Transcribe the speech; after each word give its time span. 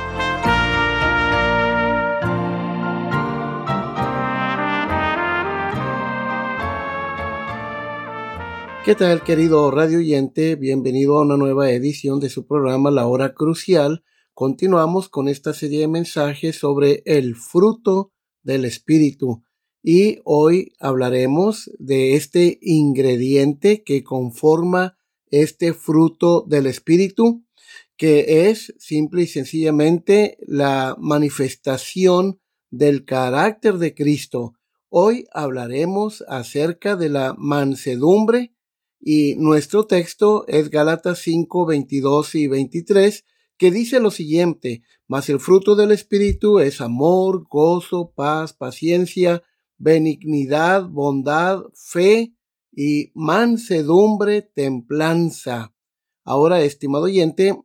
¿Qué 8.85 8.93
tal, 8.93 9.23
querido 9.23 9.71
radio 9.71 9.97
oyente? 9.97 10.55
Bienvenido 10.55 11.17
a 11.17 11.23
una 11.23 11.37
nueva 11.37 11.71
edición 11.71 12.19
de 12.19 12.29
su 12.29 12.45
programa 12.45 12.91
La 12.91 13.07
Hora 13.07 13.33
Crucial. 13.33 14.03
Continuamos 14.35 15.09
con 15.09 15.27
esta 15.27 15.53
serie 15.53 15.79
de 15.79 15.87
mensajes 15.87 16.59
sobre 16.59 17.01
el 17.05 17.35
fruto 17.35 18.11
del 18.45 18.63
Espíritu 18.63 19.43
y 19.87 20.17
hoy 20.23 20.73
hablaremos 20.79 21.69
de 21.77 22.15
este 22.15 22.57
ingrediente 22.61 23.83
que 23.83 24.03
conforma 24.03 24.97
este 25.29 25.73
fruto 25.73 26.43
del 26.47 26.65
Espíritu, 26.65 27.45
que 27.95 28.49
es 28.49 28.73
simple 28.79 29.23
y 29.23 29.27
sencillamente 29.27 30.37
la 30.39 30.95
manifestación 30.97 32.39
del 32.71 33.05
carácter 33.05 33.75
de 33.77 33.93
Cristo. 33.93 34.53
Hoy 34.89 35.27
hablaremos 35.31 36.23
acerca 36.27 36.95
de 36.95 37.09
la 37.09 37.35
mansedumbre 37.37 38.55
y 38.99 39.35
nuestro 39.35 39.85
texto 39.85 40.47
es 40.47 40.71
Gálatas 40.71 41.19
5, 41.19 41.67
22 41.67 42.33
y 42.33 42.47
23, 42.47 43.23
que 43.57 43.71
dice 43.71 43.99
lo 43.99 44.11
siguiente, 44.11 44.83
mas 45.07 45.29
el 45.29 45.39
fruto 45.39 45.75
del 45.75 45.91
Espíritu 45.91 46.59
es 46.59 46.81
amor, 46.81 47.47
gozo, 47.49 48.11
paz, 48.15 48.53
paciencia, 48.53 49.43
benignidad, 49.77 50.87
bondad, 50.87 51.63
fe 51.73 52.33
y 52.71 53.11
mansedumbre, 53.13 54.41
templanza. 54.41 55.73
Ahora, 56.23 56.61
estimado 56.61 57.05
oyente, 57.05 57.57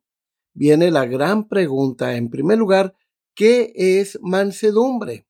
viene 0.55 0.91
la 0.91 1.07
gran 1.07 1.49
pregunta. 1.49 2.17
En 2.17 2.31
primer 2.31 2.59
lugar, 2.59 2.95
¿qué 3.35 3.73
es 3.75 4.19
mansedumbre? 4.23 5.27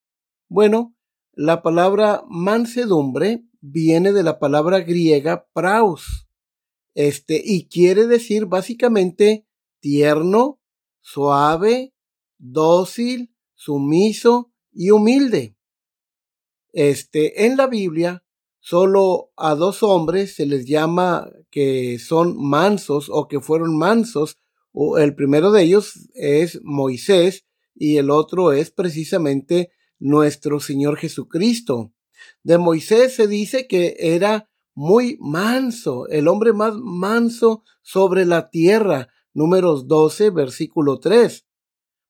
Bueno, 0.48 0.94
la 1.32 1.62
palabra 1.62 2.24
mansedumbre 2.28 3.44
viene 3.60 4.12
de 4.12 4.22
la 4.22 4.38
palabra 4.38 4.80
griega 4.80 5.46
praus, 5.52 6.28
este, 6.94 7.40
y 7.42 7.68
quiere 7.68 8.06
decir 8.06 8.46
básicamente 8.46 9.46
tierno, 9.80 10.60
suave, 11.00 11.94
dócil, 12.38 13.34
sumiso 13.54 14.52
y 14.72 14.90
humilde. 14.90 15.56
Este, 16.72 17.46
en 17.46 17.56
la 17.56 17.66
Biblia, 17.66 18.24
solo 18.60 19.32
a 19.36 19.54
dos 19.54 19.82
hombres 19.82 20.36
se 20.36 20.46
les 20.46 20.66
llama 20.66 21.28
que 21.50 21.98
son 21.98 22.36
mansos 22.36 23.08
o 23.10 23.26
que 23.26 23.40
fueron 23.40 23.76
mansos. 23.76 24.38
El 24.98 25.14
primero 25.14 25.50
de 25.50 25.62
ellos 25.64 26.08
es 26.14 26.60
Moisés 26.62 27.44
y 27.74 27.96
el 27.96 28.10
otro 28.10 28.52
es 28.52 28.70
precisamente 28.70 29.72
nuestro 29.98 30.60
Señor 30.60 30.96
Jesucristo. 30.96 31.92
De 32.42 32.58
Moisés 32.58 33.14
se 33.14 33.26
dice 33.26 33.66
que 33.66 33.96
era 33.98 34.50
muy 34.74 35.18
manso, 35.20 36.06
el 36.08 36.28
hombre 36.28 36.52
más 36.52 36.74
manso 36.76 37.64
sobre 37.82 38.24
la 38.24 38.50
tierra. 38.50 39.08
Números 39.32 39.86
12, 39.88 40.30
versículo 40.30 40.98
3. 40.98 41.46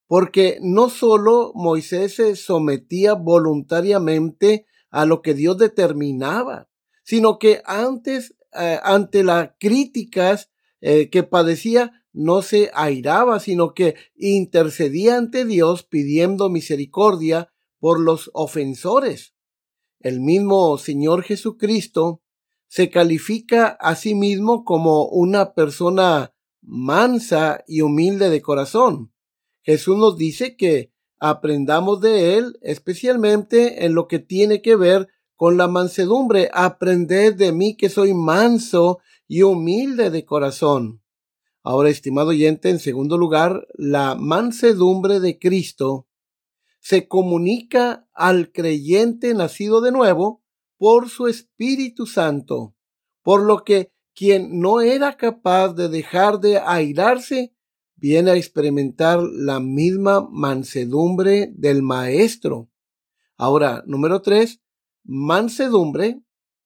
Porque 0.07 0.59
no 0.63 0.89
solo 0.89 1.53
Moisés 1.55 2.17
se 2.17 2.37
sometía 2.37 3.15
voluntariamente 3.15 4.67
a 4.91 5.07
lo 5.07 5.23
que 5.23 5.35
Dios 5.35 5.57
determinaba, 5.59 6.69
sino 7.05 7.39
que 7.39 7.63
antes, 7.65 8.35
eh, 8.59 8.79
ante 8.83 9.23
las 9.23 9.51
críticas 9.59 10.51
eh, 10.81 11.11
que 11.11 11.23
padecía, 11.23 11.93
no 12.13 12.43
se 12.43 12.71
airaba, 12.75 13.39
sino 13.39 13.73
que 13.73 13.95
intercedía 14.17 15.17
ante 15.17 15.45
Dios 15.45 15.85
pidiendo 15.85 16.49
misericordia 16.49 17.53
por 17.79 18.01
los 18.01 18.31
ofensores. 18.35 19.35
El 20.01 20.21
mismo 20.21 20.77
Señor 20.79 21.23
Jesucristo 21.23 22.23
se 22.69 22.91
califica 22.91 23.67
a 23.69 23.95
sí 23.95 24.15
mismo 24.15 24.65
como 24.65 25.07
una 25.07 25.55
persona 25.55 26.33
mansa 26.71 27.65
y 27.67 27.81
humilde 27.81 28.31
de 28.31 28.41
corazón. 28.41 29.13
Jesús 29.63 29.99
nos 29.99 30.17
dice 30.17 30.57
que 30.57 30.93
aprendamos 31.19 32.01
de 32.01 32.39
él, 32.39 32.59
especialmente 32.63 33.85
en 33.85 33.95
lo 33.95 34.07
que 34.07 34.21
tiene 34.21 34.63
que 34.63 34.77
ver 34.77 35.09
con 35.35 35.57
la 35.57 35.67
mansedumbre. 35.67 36.49
Aprended 36.55 37.35
de 37.35 37.53
mí 37.53 37.77
que 37.77 37.89
soy 37.89 38.15
manso 38.15 39.01
y 39.27 39.43
humilde 39.43 40.11
de 40.11 40.25
corazón. 40.25 41.03
Ahora, 41.63 41.91
estimado 41.91 42.29
oyente, 42.29 42.71
en 42.71 42.79
segundo 42.79 43.19
lugar, 43.19 43.67
la 43.75 44.15
mansedumbre 44.15 45.21
de 45.21 45.39
Cristo 45.39 46.07
se 46.79 47.09
comunica 47.09 48.09
al 48.15 48.53
creyente 48.53 49.35
nacido 49.35 49.81
de 49.83 49.93
nuevo 49.93 50.43
por 50.79 51.11
su 51.11 51.27
Espíritu 51.27 52.07
Santo, 52.07 52.75
por 53.23 53.43
lo 53.43 53.65
que 53.65 53.93
quien 54.15 54.61
no 54.61 54.81
era 54.81 55.17
capaz 55.17 55.75
de 55.75 55.89
dejar 55.89 56.41
de 56.41 56.59
airarse, 56.59 57.55
viene 57.97 58.31
a 58.31 58.37
experimentar 58.37 59.21
la 59.23 59.61
misma 59.61 60.27
mansedumbre 60.31 61.53
del 61.55 61.83
Maestro. 61.83 62.71
Ahora, 63.37 63.83
número 63.87 64.23
tres, 64.23 64.61
mansedumbre 65.05 66.23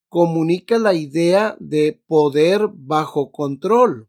comunica 0.09 0.79
la 0.79 0.95
idea 0.95 1.57
de 1.59 2.01
poder 2.07 2.69
bajo 2.73 3.33
control. 3.33 4.09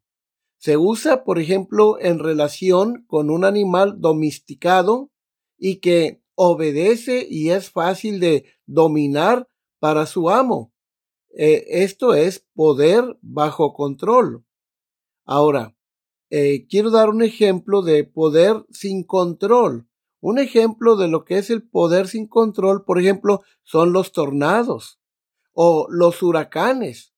Se 0.57 0.77
usa, 0.77 1.23
por 1.23 1.39
ejemplo, 1.39 1.97
en 1.99 2.19
relación 2.19 3.05
con 3.07 3.29
un 3.29 3.43
animal 3.43 3.99
domesticado 3.99 5.11
y 5.57 5.77
que 5.77 6.21
obedece 6.35 7.25
y 7.29 7.49
es 7.49 7.71
fácil 7.71 8.19
de 8.19 8.45
dominar 8.65 9.47
para 9.79 10.05
su 10.05 10.29
amo. 10.29 10.74
Eh, 11.37 11.83
esto 11.83 12.13
es 12.13 12.45
poder 12.53 13.17
bajo 13.21 13.73
control. 13.73 14.45
Ahora, 15.25 15.75
eh, 16.29 16.65
quiero 16.67 16.91
dar 16.91 17.09
un 17.09 17.21
ejemplo 17.21 17.81
de 17.81 18.05
poder 18.05 18.65
sin 18.69 19.03
control. 19.03 19.87
Un 20.21 20.39
ejemplo 20.39 20.95
de 20.95 21.09
lo 21.09 21.25
que 21.25 21.37
es 21.37 21.49
el 21.49 21.67
poder 21.67 22.07
sin 22.07 22.27
control, 22.27 22.85
por 22.85 22.99
ejemplo, 22.99 23.41
son 23.63 23.91
los 23.91 24.11
tornados 24.11 24.99
o 25.51 25.87
los 25.89 26.23
huracanes. 26.23 27.13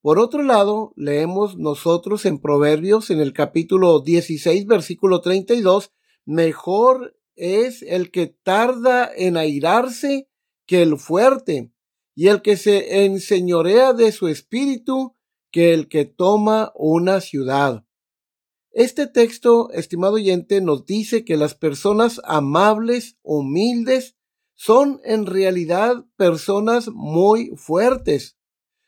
Por 0.00 0.18
otro 0.18 0.42
lado, 0.42 0.92
leemos 0.96 1.56
nosotros 1.56 2.26
en 2.26 2.38
Proverbios 2.38 3.10
en 3.10 3.20
el 3.20 3.32
capítulo 3.32 4.00
16, 4.00 4.66
versículo 4.66 5.20
32, 5.20 5.92
mejor 6.26 7.16
es 7.36 7.82
el 7.82 8.10
que 8.10 8.26
tarda 8.26 9.10
en 9.14 9.36
airarse 9.36 10.28
que 10.66 10.82
el 10.82 10.98
fuerte, 10.98 11.72
y 12.14 12.28
el 12.28 12.42
que 12.42 12.56
se 12.56 13.04
enseñorea 13.04 13.92
de 13.92 14.12
su 14.12 14.28
espíritu 14.28 15.16
que 15.50 15.72
el 15.72 15.88
que 15.88 16.04
toma 16.04 16.72
una 16.74 17.20
ciudad. 17.20 17.84
Este 18.70 19.06
texto, 19.06 19.70
estimado 19.70 20.14
oyente, 20.14 20.60
nos 20.60 20.84
dice 20.84 21.24
que 21.24 21.36
las 21.36 21.54
personas 21.54 22.20
amables, 22.24 23.18
humildes, 23.22 24.16
son 24.54 25.00
en 25.04 25.26
realidad 25.26 26.04
personas 26.16 26.88
muy 26.88 27.52
fuertes. 27.56 28.36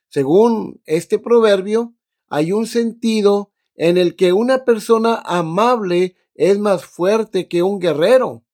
Según 0.09 0.81
este 0.87 1.19
proverbio, 1.19 1.95
hay 2.29 2.53
un 2.53 2.67
sentido 2.67 3.53
en 3.75 3.99
el 3.99 4.17
que 4.17 4.33
una 4.33 4.65
persona 4.65 5.23
amable 5.25 6.17
es 6.35 6.59
más 6.59 6.85
fuerte 6.85 7.49
que 7.49 7.63
un 7.63 7.79
guerrero, 7.79 8.46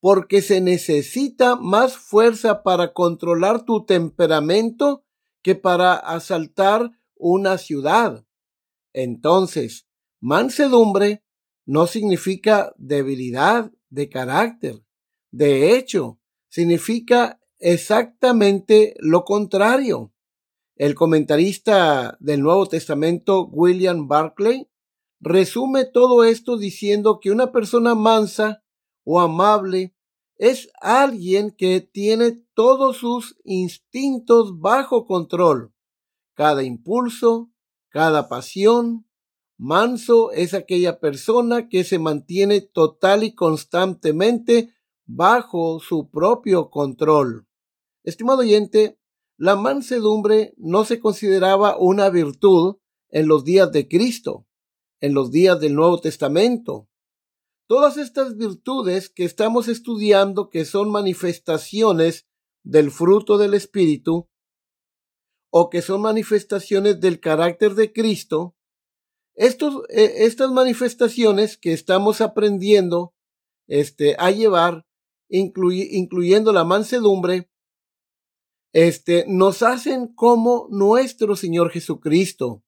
porque 0.00 0.42
se 0.42 0.60
necesita 0.60 1.56
más 1.56 1.96
fuerza 1.96 2.62
para 2.62 2.92
controlar 2.92 3.64
tu 3.64 3.84
temperamento 3.84 5.04
que 5.42 5.54
para 5.54 5.94
asaltar 5.94 6.92
una 7.16 7.58
ciudad. 7.58 8.24
Entonces, 8.92 9.86
mansedumbre 10.20 11.24
no 11.66 11.86
significa 11.86 12.72
debilidad 12.76 13.72
de 13.90 14.08
carácter. 14.08 14.82
De 15.30 15.76
hecho, 15.76 16.20
significa 16.48 17.40
exactamente 17.58 18.94
lo 18.98 19.24
contrario. 19.24 20.12
El 20.76 20.94
comentarista 20.94 22.16
del 22.20 22.42
Nuevo 22.42 22.66
Testamento, 22.66 23.46
William 23.46 24.06
Barclay, 24.06 24.68
resume 25.20 25.84
todo 25.84 26.22
esto 26.22 26.56
diciendo 26.56 27.18
que 27.20 27.32
una 27.32 27.50
persona 27.50 27.96
mansa 27.96 28.62
o 29.10 29.20
amable 29.20 29.94
es 30.36 30.68
alguien 30.82 31.50
que 31.50 31.80
tiene 31.80 32.44
todos 32.52 32.98
sus 32.98 33.38
instintos 33.42 34.60
bajo 34.60 35.06
control. 35.06 35.72
Cada 36.34 36.62
impulso, 36.62 37.50
cada 37.88 38.28
pasión. 38.28 39.06
Manso 39.56 40.30
es 40.32 40.52
aquella 40.52 41.00
persona 41.00 41.70
que 41.70 41.84
se 41.84 41.98
mantiene 41.98 42.60
total 42.60 43.24
y 43.24 43.34
constantemente 43.34 44.74
bajo 45.06 45.80
su 45.80 46.10
propio 46.10 46.68
control. 46.68 47.48
Estimado 48.04 48.40
oyente, 48.40 49.00
la 49.38 49.56
mansedumbre 49.56 50.52
no 50.58 50.84
se 50.84 51.00
consideraba 51.00 51.78
una 51.78 52.10
virtud 52.10 52.76
en 53.08 53.26
los 53.26 53.42
días 53.42 53.72
de 53.72 53.88
Cristo, 53.88 54.46
en 55.00 55.14
los 55.14 55.30
días 55.30 55.58
del 55.60 55.74
Nuevo 55.74 55.98
Testamento. 55.98 56.87
Todas 57.68 57.98
estas 57.98 58.38
virtudes 58.38 59.10
que 59.10 59.24
estamos 59.24 59.68
estudiando, 59.68 60.48
que 60.48 60.64
son 60.64 60.90
manifestaciones 60.90 62.26
del 62.64 62.90
fruto 62.90 63.36
del 63.36 63.52
Espíritu, 63.52 64.26
o 65.50 65.68
que 65.68 65.82
son 65.82 66.00
manifestaciones 66.00 66.98
del 66.98 67.20
carácter 67.20 67.74
de 67.74 67.92
Cristo, 67.92 68.56
estos, 69.34 69.84
eh, 69.90 70.24
estas 70.24 70.50
manifestaciones 70.50 71.58
que 71.58 71.74
estamos 71.74 72.22
aprendiendo 72.22 73.14
este, 73.68 74.16
a 74.18 74.30
llevar, 74.30 74.86
incluyendo 75.28 76.52
la 76.54 76.64
mansedumbre, 76.64 77.50
este, 78.72 79.26
nos 79.28 79.62
hacen 79.62 80.14
como 80.14 80.68
nuestro 80.70 81.36
Señor 81.36 81.70
Jesucristo. 81.70 82.64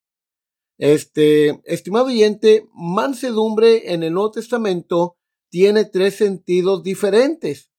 Este, 0.81 1.61
estimado 1.67 2.07
oyente, 2.07 2.67
mansedumbre 2.73 3.93
en 3.93 4.03
el 4.03 4.15
Nuevo 4.15 4.31
Testamento 4.31 5.19
tiene 5.51 5.85
tres 5.85 6.15
sentidos 6.15 6.83
diferentes. 6.83 7.71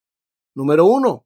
Número 0.53 0.85
uno, 0.85 1.25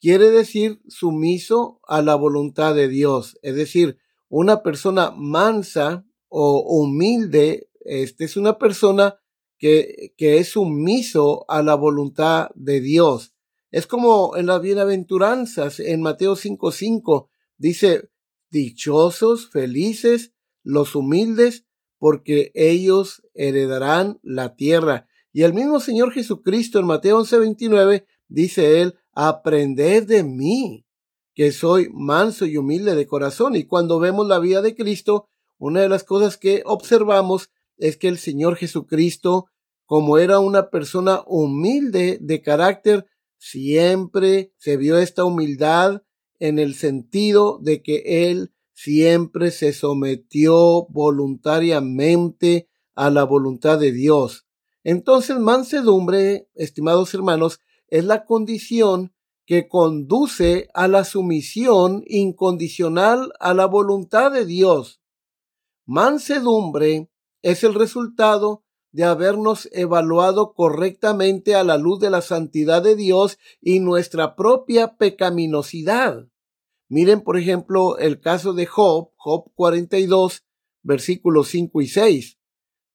quiere 0.00 0.30
decir 0.30 0.80
sumiso 0.88 1.78
a 1.86 2.00
la 2.00 2.14
voluntad 2.14 2.74
de 2.74 2.88
Dios, 2.88 3.38
es 3.42 3.54
decir, 3.54 3.98
una 4.30 4.62
persona 4.62 5.10
mansa 5.10 6.06
o 6.28 6.60
humilde, 6.60 7.68
este 7.80 8.24
es 8.24 8.38
una 8.38 8.56
persona 8.56 9.20
que, 9.58 10.14
que 10.16 10.38
es 10.38 10.48
sumiso 10.48 11.44
a 11.48 11.62
la 11.62 11.74
voluntad 11.74 12.48
de 12.54 12.80
Dios. 12.80 13.34
Es 13.70 13.86
como 13.86 14.38
en 14.38 14.46
las 14.46 14.62
bienaventuranzas 14.62 15.80
en 15.80 16.00
Mateo 16.00 16.34
5:5 16.34 17.28
dice, 17.58 18.08
dichosos, 18.48 19.50
felices 19.50 20.32
los 20.62 20.94
humildes, 20.94 21.64
porque 21.98 22.50
ellos 22.54 23.22
heredarán 23.34 24.18
la 24.22 24.56
tierra. 24.56 25.06
Y 25.32 25.42
el 25.42 25.54
mismo 25.54 25.80
Señor 25.80 26.12
Jesucristo 26.12 26.78
en 26.78 26.86
Mateo 26.86 27.18
11:29 27.20 28.06
dice 28.28 28.80
él, 28.80 28.96
aprended 29.12 30.06
de 30.06 30.24
mí, 30.24 30.86
que 31.34 31.52
soy 31.52 31.88
manso 31.92 32.46
y 32.46 32.56
humilde 32.56 32.94
de 32.94 33.06
corazón. 33.06 33.54
Y 33.54 33.64
cuando 33.64 33.98
vemos 33.98 34.26
la 34.26 34.38
vida 34.38 34.62
de 34.62 34.74
Cristo, 34.74 35.28
una 35.58 35.80
de 35.80 35.88
las 35.88 36.04
cosas 36.04 36.36
que 36.36 36.62
observamos 36.64 37.50
es 37.76 37.96
que 37.96 38.08
el 38.08 38.18
Señor 38.18 38.56
Jesucristo, 38.56 39.46
como 39.86 40.18
era 40.18 40.38
una 40.38 40.70
persona 40.70 41.22
humilde 41.26 42.18
de 42.20 42.42
carácter, 42.42 43.06
siempre 43.38 44.52
se 44.58 44.76
vio 44.76 44.98
esta 44.98 45.24
humildad 45.24 46.02
en 46.38 46.58
el 46.58 46.74
sentido 46.74 47.58
de 47.60 47.82
que 47.82 48.30
Él 48.30 48.52
siempre 48.82 49.50
se 49.50 49.74
sometió 49.74 50.86
voluntariamente 50.88 52.70
a 52.94 53.10
la 53.10 53.24
voluntad 53.24 53.78
de 53.78 53.92
Dios. 53.92 54.46
Entonces, 54.84 55.38
mansedumbre, 55.38 56.48
estimados 56.54 57.12
hermanos, 57.12 57.60
es 57.88 58.06
la 58.06 58.24
condición 58.24 59.12
que 59.44 59.68
conduce 59.68 60.70
a 60.72 60.88
la 60.88 61.04
sumisión 61.04 62.04
incondicional 62.06 63.34
a 63.38 63.52
la 63.52 63.66
voluntad 63.66 64.32
de 64.32 64.46
Dios. 64.46 65.02
Mansedumbre 65.84 67.10
es 67.42 67.64
el 67.64 67.74
resultado 67.74 68.64
de 68.92 69.04
habernos 69.04 69.68
evaluado 69.72 70.54
correctamente 70.54 71.54
a 71.54 71.64
la 71.64 71.76
luz 71.76 72.00
de 72.00 72.08
la 72.08 72.22
santidad 72.22 72.82
de 72.82 72.96
Dios 72.96 73.38
y 73.60 73.80
nuestra 73.80 74.36
propia 74.36 74.96
pecaminosidad. 74.96 76.30
Miren, 76.90 77.20
por 77.20 77.38
ejemplo, 77.38 77.98
el 77.98 78.20
caso 78.20 78.52
de 78.52 78.66
Job, 78.66 79.12
Job 79.14 79.52
42, 79.54 80.44
versículos 80.82 81.46
5 81.48 81.82
y 81.82 81.86
6. 81.86 82.38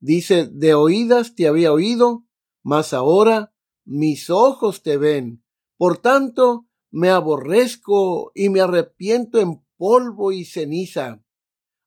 Dice, 0.02 0.50
de 0.52 0.74
oídas 0.74 1.34
te 1.34 1.48
había 1.48 1.72
oído, 1.72 2.26
mas 2.62 2.92
ahora 2.92 3.56
mis 3.86 4.30
ojos 4.30 4.84
te 4.84 4.98
ven. 4.98 5.46
Por 5.78 6.00
tanto, 6.00 6.68
me 6.92 7.10
aborrezco 7.10 8.34
y 8.36 8.50
me 8.50 8.60
arrepiento 8.60 9.40
en 9.40 9.64
polvo 9.78 10.34
y 10.34 10.44
ceniza. 10.44 11.24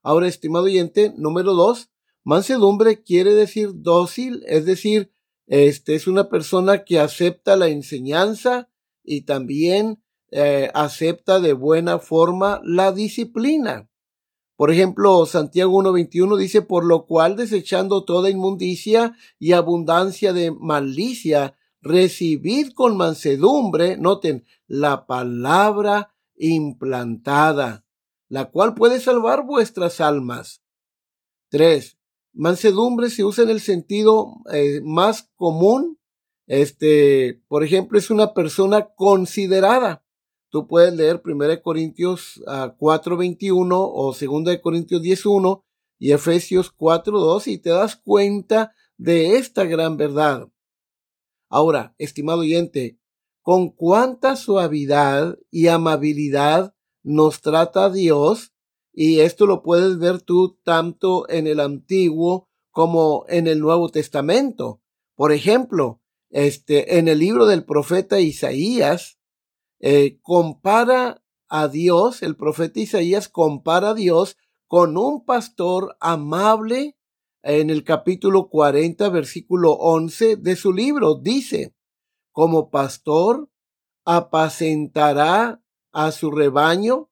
Ahora, 0.03 0.29
estimado 0.29 0.65
oyente, 0.65 1.13
número 1.15 1.53
dos, 1.53 1.91
mansedumbre 2.25 3.03
quiere 3.03 3.35
decir 3.35 3.73
dócil, 3.75 4.43
es 4.47 4.65
decir, 4.65 5.13
este 5.47 5.95
es 5.95 6.07
una 6.07 6.31
persona 6.31 6.85
que 6.85 7.01
acepta 7.01 7.55
la 7.57 7.69
enseñanza 7.69 8.71
y 9.05 9.27
también 9.27 10.03
eh, 10.31 10.71
acepta 10.75 11.41
de 11.41 11.53
buena 11.53 11.99
forma 11.99 12.61
la 12.65 12.93
disciplina. 12.93 13.89
Por 14.57 14.73
ejemplo, 14.73 15.25
Santiago 15.25 15.81
1.21 15.81 16.37
dice, 16.37 16.63
por 16.63 16.85
lo 16.85 17.07
cual 17.07 17.37
desechando 17.37 18.05
toda 18.05 18.29
inmundicia 18.29 19.17
y 19.39 19.53
abundancia 19.53 20.33
de 20.33 20.51
malicia, 20.51 21.57
recibid 21.81 22.73
con 22.73 22.97
mansedumbre, 22.97 23.97
noten, 23.97 24.45
la 24.67 25.07
palabra 25.07 26.13
implantada, 26.37 27.85
la 28.29 28.51
cual 28.51 28.75
puede 28.75 28.99
salvar 29.01 29.47
vuestras 29.47 30.01
almas. 30.01 30.63
3. 31.51 31.97
Mansedumbre 32.33 33.11
se 33.11 33.25
usa 33.25 33.45
en 33.45 33.51
el 33.51 33.61
sentido 33.61 34.35
eh, 34.53 34.81
más 34.83 35.31
común. 35.37 35.99
Este, 36.47 37.43
por 37.49 37.63
ejemplo, 37.63 37.99
es 37.99 38.11
una 38.11 38.35
persona 38.35 38.89
considerada. 38.95 40.05
Tú 40.51 40.67
puedes 40.67 40.95
leer 40.95 41.21
1 41.25 41.63
Corintios 41.63 42.41
4.21 42.47 43.73
ah, 43.73 43.79
o 43.79 44.15
2 44.15 44.59
Corintios 44.63 45.03
10.1 45.03 45.63
y 45.99 46.13
Efesios 46.13 46.75
4.2 46.75 47.47
y 47.49 47.59
te 47.59 47.71
das 47.71 47.97
cuenta 47.97 48.73
de 48.97 49.37
esta 49.37 49.65
gran 49.65 49.97
verdad. 49.97 50.49
Ahora, 51.51 51.95
estimado 51.99 52.41
oyente, 52.41 52.99
con 53.43 53.71
cuánta 53.71 54.37
suavidad 54.37 55.39
y 55.51 55.69
amabilidad 55.69 56.75
nos 57.03 57.41
trata 57.41 57.91
Dios, 57.91 58.53
y 58.93 59.21
esto 59.21 59.47
lo 59.47 59.63
puedes 59.63 59.99
ver 59.99 60.21
tú 60.21 60.59
tanto 60.65 61.29
en 61.31 61.47
el 61.47 61.61
Antiguo 61.61 62.49
como 62.71 63.25
en 63.29 63.47
el 63.47 63.61
Nuevo 63.61 63.89
Testamento. 63.91 64.83
Por 65.15 65.33
ejemplo, 65.33 66.03
este, 66.31 66.99
en 66.99 67.09
el 67.09 67.21
libro 67.21 67.47
del 67.47 67.65
profeta 67.65 68.21
Isaías, 68.21 69.18
eh, 69.81 70.19
compara 70.23 71.23
a 71.49 71.69
Dios, 71.69 72.23
el 72.23 72.37
profeta 72.37 72.81
Isaías 72.81 73.29
compara 73.29 73.91
a 73.91 73.95
Dios 73.95 74.37
con 74.67 74.97
un 74.97 75.25
pastor 75.25 75.97
amable 76.01 76.97
en 77.43 77.71
el 77.71 77.85
capítulo 77.85 78.49
40, 78.49 79.09
versículo 79.09 79.73
11 79.73 80.37
de 80.37 80.57
su 80.57 80.73
libro. 80.73 81.15
Dice, 81.15 81.75
como 82.33 82.71
pastor, 82.71 83.49
apacentará 84.05 85.63
a 85.93 86.13
su 86.13 86.31
rebaño, 86.31 87.11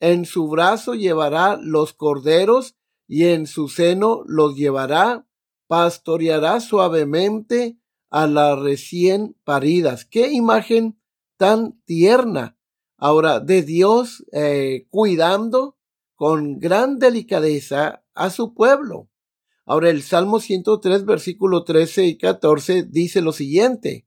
en 0.00 0.24
su 0.24 0.48
brazo 0.48 0.94
llevará 0.94 1.56
los 1.60 1.92
corderos 1.92 2.76
y 3.06 3.26
en 3.26 3.46
su 3.46 3.68
seno 3.68 4.22
los 4.26 4.56
llevará, 4.56 5.26
pastoreará 5.66 6.60
suavemente 6.60 7.78
a 8.10 8.26
las 8.26 8.58
recién 8.58 9.36
paridas. 9.44 10.04
Qué 10.04 10.32
imagen 10.32 11.01
tan 11.42 11.82
tierna. 11.86 12.56
Ahora, 12.96 13.40
de 13.40 13.62
Dios 13.62 14.24
eh, 14.30 14.86
cuidando 14.90 15.76
con 16.14 16.60
gran 16.60 17.00
delicadeza 17.00 18.04
a 18.14 18.30
su 18.30 18.54
pueblo. 18.54 19.10
Ahora 19.64 19.90
el 19.90 20.04
Salmo 20.04 20.38
103, 20.38 21.04
versículo 21.04 21.64
13 21.64 22.06
y 22.06 22.16
14 22.16 22.84
dice 22.84 23.22
lo 23.22 23.32
siguiente, 23.32 24.06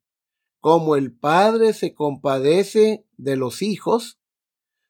como 0.61 0.95
el 0.95 1.13
Padre 1.13 1.73
se 1.73 1.93
compadece 1.93 3.05
de 3.17 3.35
los 3.35 3.61
hijos, 3.61 4.17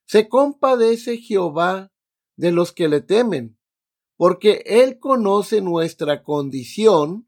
se 0.05 0.29
compadece 0.29 1.17
Jehová 1.17 1.91
de 2.35 2.51
los 2.51 2.73
que 2.73 2.89
le 2.89 3.01
temen, 3.01 3.57
porque 4.17 4.61
Él 4.67 4.99
conoce 4.99 5.61
nuestra 5.61 6.21
condición, 6.21 7.27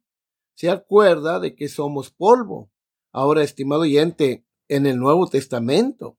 se 0.54 0.70
acuerda 0.70 1.40
de 1.40 1.56
que 1.56 1.70
somos 1.70 2.12
polvo. 2.12 2.70
Ahora, 3.12 3.42
estimado 3.42 3.82
oyente, 3.82 4.47
en 4.68 4.86
el 4.86 4.98
Nuevo 4.98 5.28
Testamento, 5.28 6.18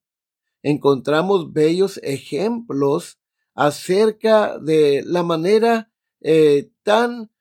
encontramos 0.61 1.53
bellos 1.53 1.99
ejemplos 2.03 3.19
acerca 3.53 4.57
de 4.59 5.03
la 5.05 5.23
manera 5.23 5.91
eh, 6.21 6.71
tan 6.83 7.31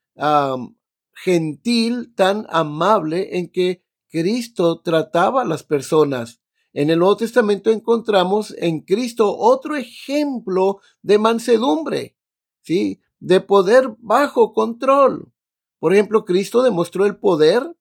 gentil, 1.14 2.14
tan 2.14 2.46
amable 2.48 3.38
en 3.38 3.50
que 3.50 3.84
Cristo 4.08 4.80
trataba 4.80 5.42
a 5.42 5.44
las 5.44 5.62
personas. 5.62 6.40
En 6.72 6.90
el 6.90 6.98
Nuevo 6.98 7.16
Testamento 7.16 7.70
encontramos 7.70 8.54
en 8.58 8.80
Cristo 8.80 9.36
otro 9.36 9.76
ejemplo 9.76 10.80
de 11.02 11.18
mansedumbre, 11.18 12.16
¿sí? 12.62 13.00
De 13.20 13.40
poder 13.40 13.96
bajo 13.98 14.52
control. 14.52 15.32
Por 15.78 15.92
ejemplo, 15.92 16.24
Cristo 16.24 16.62
demostró 16.62 17.06
el 17.06 17.16
poder, 17.16 17.76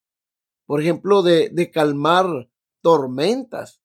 por 0.65 0.81
ejemplo, 0.81 1.21
de, 1.21 1.49
de 1.49 1.71
calmar 1.71 2.49
tormentas 2.87 3.81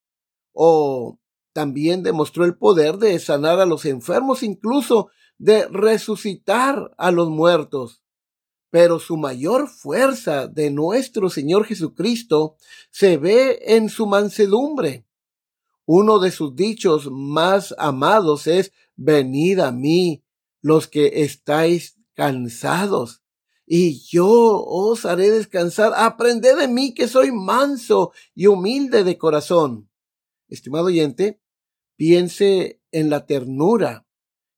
o 0.52 1.18
también 1.52 2.04
demostró 2.04 2.44
el 2.44 2.56
poder 2.56 2.98
de 2.98 3.18
sanar 3.18 3.58
a 3.58 3.66
los 3.66 3.84
enfermos, 3.84 4.44
incluso 4.44 5.10
de 5.38 5.66
resucitar 5.66 6.94
a 6.96 7.10
los 7.10 7.28
muertos. 7.28 8.00
Pero 8.70 9.00
su 9.00 9.16
mayor 9.16 9.66
fuerza 9.68 10.46
de 10.46 10.70
nuestro 10.70 11.30
Señor 11.30 11.64
Jesucristo 11.64 12.54
se 12.92 13.16
ve 13.16 13.58
en 13.66 13.88
su 13.88 14.06
mansedumbre. 14.06 15.04
Uno 15.84 16.20
de 16.20 16.30
sus 16.30 16.54
dichos 16.54 17.10
más 17.10 17.74
amados 17.78 18.46
es, 18.46 18.70
venid 18.94 19.58
a 19.58 19.72
mí 19.72 20.22
los 20.60 20.86
que 20.86 21.24
estáis 21.24 21.98
cansados, 22.14 23.21
y 23.74 24.00
yo 24.00 24.28
os 24.66 25.06
haré 25.06 25.30
descansar. 25.30 25.94
Aprended 25.96 26.58
de 26.58 26.68
mí 26.68 26.92
que 26.92 27.08
soy 27.08 27.32
manso 27.32 28.12
y 28.34 28.46
humilde 28.46 29.02
de 29.02 29.16
corazón. 29.16 29.88
Estimado 30.50 30.88
oyente, 30.88 31.40
piense 31.96 32.82
en 32.90 33.08
la 33.08 33.24
ternura 33.24 34.06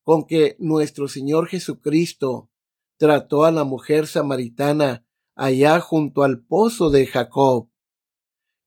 con 0.03 0.25
que 0.25 0.57
nuestro 0.59 1.07
Señor 1.07 1.47
Jesucristo 1.47 2.51
trató 2.99 3.45
a 3.45 3.53
la 3.53 3.63
mujer 3.63 4.09
samaritana 4.09 5.07
allá 5.37 5.79
junto 5.79 6.25
al 6.25 6.45
pozo 6.45 6.91
de 6.91 7.07
Jacob. 7.07 7.71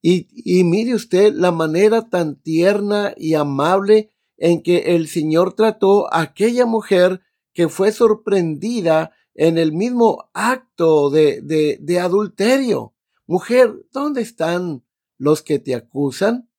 Y, 0.01 0.29
y, 0.31 0.63
mire 0.63 0.95
usted 0.95 1.33
la 1.33 1.51
manera 1.51 2.07
tan 2.07 2.41
tierna 2.41 3.13
y 3.17 3.33
amable 3.33 4.13
en 4.37 4.63
que 4.63 4.95
el 4.95 5.09
Señor 5.09 5.55
trató 5.55 6.07
a 6.13 6.21
aquella 6.21 6.65
mujer 6.65 7.19
que 7.53 7.67
fue 7.67 7.91
sorprendida 7.91 9.11
en 9.37 9.57
el 9.59 9.71
mismo 9.71 10.29
acto 10.33 11.09
de, 11.09 11.41
de, 11.41 11.77
de 11.79 11.99
adulterio. 11.99 12.95
Mujer, 13.27 13.85
¿dónde 13.93 14.21
están 14.21 14.83
los 15.17 15.43
que 15.43 15.59
te 15.59 15.75
acusan? 15.75 16.49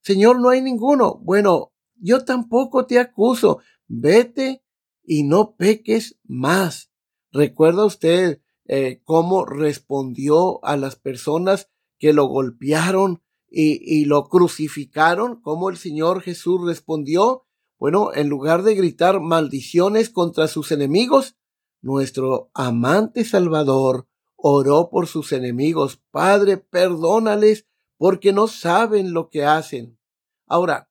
Señor, 0.00 0.40
no 0.40 0.48
hay 0.48 0.62
ninguno. 0.62 1.20
Bueno, 1.22 1.72
yo 1.94 2.24
tampoco 2.24 2.86
te 2.86 2.98
acuso. 2.98 3.58
Vete 3.86 4.64
y 5.04 5.24
no 5.24 5.56
peques 5.56 6.18
más. 6.24 6.90
¿Recuerda 7.32 7.84
usted 7.84 8.40
eh, 8.66 9.02
cómo 9.04 9.44
respondió 9.44 10.64
a 10.64 10.76
las 10.76 10.96
personas 10.96 11.68
que 11.98 12.14
lo 12.14 12.26
golpearon 12.26 13.22
y, 13.48 13.78
y 13.82 14.06
lo 14.06 14.24
crucificaron? 14.28 15.40
¿Cómo 15.42 15.68
el 15.68 15.76
Señor 15.76 16.22
Jesús 16.22 16.64
respondió? 16.64 17.44
Bueno, 17.78 18.14
en 18.14 18.30
lugar 18.30 18.62
de 18.62 18.74
gritar 18.74 19.20
maldiciones 19.20 20.08
contra 20.08 20.48
sus 20.48 20.72
enemigos, 20.72 21.36
nuestro 21.82 22.50
amante 22.54 23.24
Salvador 23.24 24.08
oró 24.36 24.88
por 24.90 25.06
sus 25.06 25.32
enemigos. 25.32 26.02
Padre, 26.10 26.56
perdónales 26.56 27.66
porque 27.98 28.32
no 28.32 28.48
saben 28.48 29.12
lo 29.12 29.28
que 29.28 29.44
hacen. 29.44 29.98
Ahora, 30.46 30.90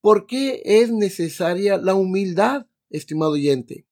¿por 0.00 0.26
qué 0.26 0.62
es 0.64 0.92
necesaria 0.92 1.78
la 1.78 1.94
humildad, 1.94 2.66
estimado 2.90 3.32
oyente? 3.32 3.86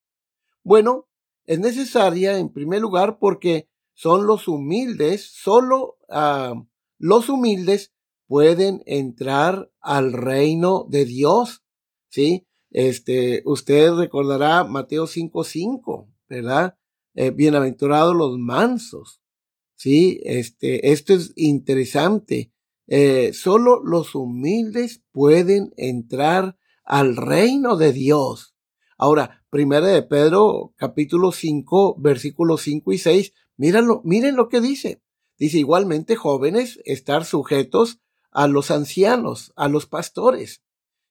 Bueno, 0.63 1.09
es 1.45 1.59
necesaria 1.61 2.39
en 2.39 2.53
primer 2.53 2.81
lugar 2.81 3.19
porque 3.19 3.69
son 3.95 4.27
los 4.27 4.47
humildes, 4.49 5.25
solo 5.33 5.97
ah, 6.11 6.55
los 6.99 7.29
humildes 7.29 7.95
pueden 8.27 8.83
entrar 8.87 9.71
al 9.81 10.13
reino 10.13 10.87
de 10.89 11.05
Dios. 11.05 11.65
¿Sí? 12.09 12.47
Este, 12.71 13.43
usted 13.45 13.93
recordará 13.95 14.65
Mateo 14.65 15.07
5:5, 15.07 16.09
¿verdad? 16.29 16.77
Eh, 17.15 17.31
bienaventurados 17.31 18.15
los 18.15 18.39
mansos. 18.39 19.21
Sí, 19.75 20.21
este, 20.25 20.93
esto 20.93 21.15
es 21.15 21.33
interesante. 21.37 22.53
Eh, 22.87 23.33
solo 23.33 23.83
los 23.83 24.15
humildes 24.15 25.03
pueden 25.13 25.73
entrar 25.77 26.57
al 26.85 27.17
reino 27.17 27.77
de 27.77 27.93
Dios. 27.93 28.55
Ahora, 28.97 29.45
primera 29.51 29.87
de 29.87 30.03
Pedro, 30.03 30.73
capítulo 30.77 31.33
5, 31.33 31.97
versículos 31.99 32.63
5 32.63 32.93
y 32.93 32.99
6, 32.99 33.33
mírenlo, 33.57 34.01
miren 34.05 34.37
lo 34.37 34.49
que 34.49 34.61
dice. 34.61 35.03
Dice 35.39 35.59
igualmente 35.59 36.17
jóvenes 36.17 36.81
estar 36.85 37.25
sujetos 37.25 38.01
a 38.31 38.49
los 38.49 38.71
ancianos, 38.71 39.53
a 39.57 39.69
los 39.69 39.87
pastores, 39.87 40.63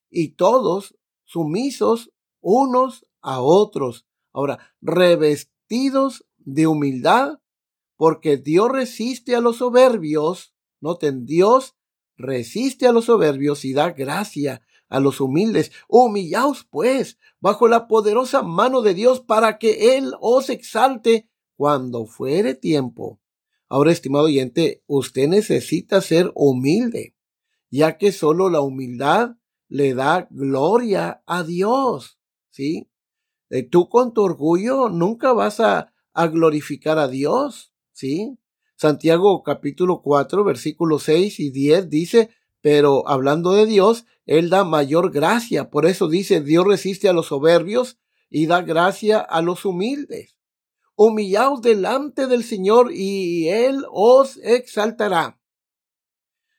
y 0.09 0.29
todos 0.29 0.95
sumisos 1.25 2.11
unos 2.41 3.05
a 3.21 3.41
otros. 3.41 4.07
Ahora, 4.35 4.59
revestidos 4.81 6.25
de 6.39 6.67
humildad, 6.67 7.39
porque 7.95 8.35
Dios 8.35 8.69
resiste 8.69 9.33
a 9.33 9.39
los 9.39 9.55
soberbios. 9.55 10.53
Noten, 10.81 11.25
Dios 11.25 11.77
resiste 12.17 12.85
a 12.85 12.91
los 12.91 13.05
soberbios 13.05 13.63
y 13.63 13.71
da 13.71 13.91
gracia 13.91 14.61
a 14.89 14.99
los 14.99 15.21
humildes. 15.21 15.71
Humillaos, 15.87 16.67
pues, 16.69 17.17
bajo 17.39 17.69
la 17.69 17.87
poderosa 17.87 18.43
mano 18.43 18.81
de 18.81 18.93
Dios 18.93 19.21
para 19.21 19.57
que 19.57 19.95
Él 19.95 20.11
os 20.19 20.49
exalte 20.49 21.29
cuando 21.55 22.05
fuere 22.05 22.55
tiempo. 22.55 23.21
Ahora, 23.69 23.93
estimado 23.93 24.25
oyente, 24.25 24.83
usted 24.85 25.29
necesita 25.29 26.01
ser 26.01 26.33
humilde, 26.35 27.15
ya 27.71 27.97
que 27.97 28.11
solo 28.11 28.49
la 28.49 28.59
humildad 28.59 29.37
le 29.69 29.93
da 29.93 30.27
gloria 30.29 31.23
a 31.25 31.43
Dios. 31.43 32.19
¿Sí? 32.49 32.89
Eh, 33.55 33.63
tú 33.63 33.87
con 33.87 34.13
tu 34.13 34.21
orgullo 34.21 34.89
nunca 34.89 35.31
vas 35.31 35.61
a, 35.61 35.93
a 36.13 36.27
glorificar 36.27 36.99
a 36.99 37.07
Dios. 37.07 37.73
¿Sí? 37.93 38.37
Santiago 38.75 39.43
capítulo 39.43 40.01
4, 40.01 40.43
versículos 40.43 41.03
6 41.03 41.39
y 41.39 41.51
10 41.51 41.89
dice, 41.89 42.31
pero 42.59 43.07
hablando 43.07 43.53
de 43.53 43.65
Dios, 43.65 44.05
Él 44.25 44.49
da 44.49 44.65
mayor 44.65 45.09
gracia. 45.09 45.69
Por 45.69 45.85
eso 45.85 46.09
dice, 46.09 46.41
Dios 46.41 46.67
resiste 46.67 47.07
a 47.07 47.13
los 47.13 47.27
soberbios 47.27 47.97
y 48.29 48.47
da 48.47 48.61
gracia 48.61 49.19
a 49.19 49.41
los 49.41 49.63
humildes. 49.63 50.37
Humillaos 50.97 51.61
delante 51.61 52.27
del 52.27 52.43
Señor 52.43 52.91
y 52.91 53.47
Él 53.47 53.85
os 53.89 54.35
exaltará. 54.43 55.39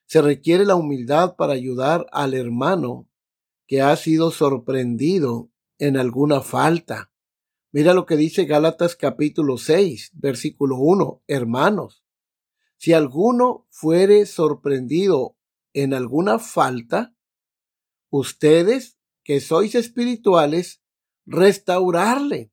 Se 0.06 0.22
requiere 0.22 0.64
la 0.64 0.76
humildad 0.76 1.36
para 1.36 1.52
ayudar 1.52 2.06
al 2.10 2.32
hermano 2.32 3.06
que 3.66 3.82
ha 3.82 3.94
sido 3.96 4.30
sorprendido 4.30 5.50
en 5.78 5.96
alguna 5.96 6.40
falta. 6.40 7.12
Mira 7.72 7.94
lo 7.94 8.06
que 8.06 8.16
dice 8.16 8.44
Gálatas 8.44 8.96
capítulo 8.96 9.58
6, 9.58 10.12
versículo 10.14 10.76
1. 10.76 11.22
Hermanos, 11.26 12.04
si 12.76 12.92
alguno 12.92 13.66
fuere 13.70 14.26
sorprendido 14.26 15.36
en 15.72 15.94
alguna 15.94 16.38
falta, 16.38 17.14
ustedes 18.10 18.98
que 19.24 19.40
sois 19.40 19.74
espirituales, 19.74 20.82
restaurarle 21.26 22.52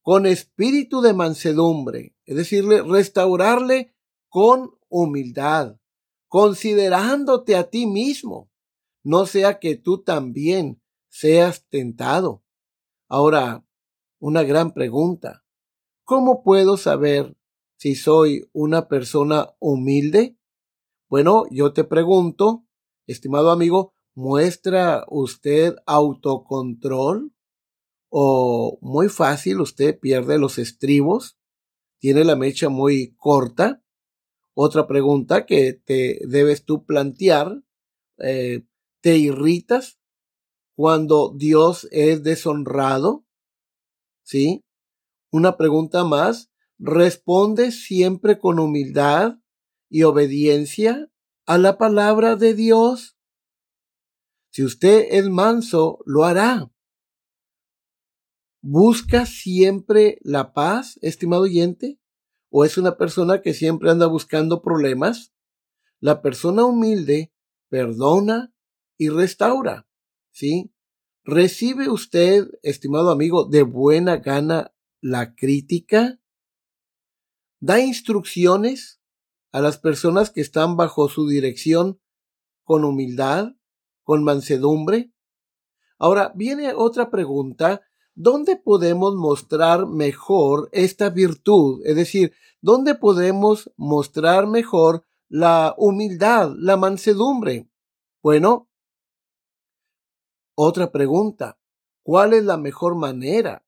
con 0.00 0.26
espíritu 0.26 1.00
de 1.00 1.12
mansedumbre, 1.12 2.14
es 2.24 2.36
decirle, 2.36 2.82
restaurarle 2.82 3.94
con 4.28 4.78
humildad, 4.88 5.78
considerándote 6.28 7.56
a 7.56 7.70
ti 7.70 7.86
mismo, 7.86 8.50
no 9.02 9.26
sea 9.26 9.58
que 9.58 9.76
tú 9.76 10.02
también 10.02 10.80
seas 11.08 11.66
tentado. 11.68 12.43
Ahora, 13.08 13.64
una 14.18 14.42
gran 14.42 14.72
pregunta. 14.72 15.44
¿Cómo 16.04 16.42
puedo 16.42 16.76
saber 16.76 17.36
si 17.76 17.94
soy 17.94 18.48
una 18.52 18.88
persona 18.88 19.54
humilde? 19.58 20.38
Bueno, 21.08 21.44
yo 21.50 21.72
te 21.72 21.84
pregunto, 21.84 22.64
estimado 23.06 23.50
amigo, 23.50 23.94
¿muestra 24.14 25.04
usted 25.08 25.76
autocontrol? 25.86 27.32
¿O 28.08 28.78
muy 28.80 29.08
fácil 29.08 29.60
usted 29.60 29.98
pierde 29.98 30.38
los 30.38 30.58
estribos? 30.58 31.36
¿Tiene 31.98 32.24
la 32.24 32.36
mecha 32.36 32.68
muy 32.68 33.14
corta? 33.16 33.82
Otra 34.54 34.86
pregunta 34.86 35.46
que 35.46 35.74
te 35.74 36.20
debes 36.26 36.64
tú 36.64 36.86
plantear, 36.86 37.62
eh, 38.18 38.64
¿te 39.00 39.18
irritas 39.18 39.98
cuando 40.74 41.32
Dios 41.36 41.88
es 41.90 42.22
deshonrado? 42.22 43.24
¿Sí? 44.22 44.64
Una 45.30 45.56
pregunta 45.56 46.04
más, 46.04 46.50
¿responde 46.78 47.70
siempre 47.72 48.38
con 48.38 48.58
humildad 48.58 49.38
y 49.88 50.02
obediencia 50.02 51.10
a 51.46 51.58
la 51.58 51.78
palabra 51.78 52.36
de 52.36 52.54
Dios? 52.54 53.16
Si 54.50 54.64
usted 54.64 55.06
es 55.10 55.28
manso, 55.28 55.98
lo 56.06 56.24
hará. 56.24 56.70
¿Busca 58.62 59.26
siempre 59.26 60.18
la 60.22 60.52
paz, 60.52 60.98
estimado 61.02 61.42
oyente? 61.42 62.00
¿O 62.50 62.64
es 62.64 62.78
una 62.78 62.96
persona 62.96 63.42
que 63.42 63.52
siempre 63.52 63.90
anda 63.90 64.06
buscando 64.06 64.62
problemas? 64.62 65.34
La 66.00 66.22
persona 66.22 66.64
humilde 66.64 67.32
perdona 67.68 68.54
y 68.96 69.08
restaura. 69.08 69.88
¿Sí? 70.34 70.74
¿Recibe 71.22 71.88
usted, 71.88 72.48
estimado 72.62 73.10
amigo, 73.10 73.44
de 73.44 73.62
buena 73.62 74.16
gana 74.16 74.74
la 75.00 75.36
crítica? 75.36 76.20
¿Da 77.60 77.78
instrucciones 77.78 79.00
a 79.52 79.60
las 79.60 79.78
personas 79.78 80.30
que 80.30 80.40
están 80.40 80.76
bajo 80.76 81.08
su 81.08 81.28
dirección 81.28 82.00
con 82.64 82.84
humildad, 82.84 83.52
con 84.02 84.24
mansedumbre? 84.24 85.12
Ahora 85.98 86.32
viene 86.34 86.74
otra 86.74 87.10
pregunta. 87.10 87.82
¿Dónde 88.16 88.56
podemos 88.56 89.14
mostrar 89.14 89.86
mejor 89.86 90.68
esta 90.72 91.10
virtud? 91.10 91.80
Es 91.84 91.94
decir, 91.94 92.32
¿dónde 92.60 92.96
podemos 92.96 93.72
mostrar 93.76 94.48
mejor 94.48 95.06
la 95.28 95.76
humildad, 95.78 96.52
la 96.58 96.76
mansedumbre? 96.76 97.70
Bueno, 98.20 98.68
otra 100.54 100.92
pregunta. 100.92 101.58
¿Cuál 102.02 102.34
es 102.34 102.44
la 102.44 102.56
mejor 102.56 102.96
manera 102.96 103.64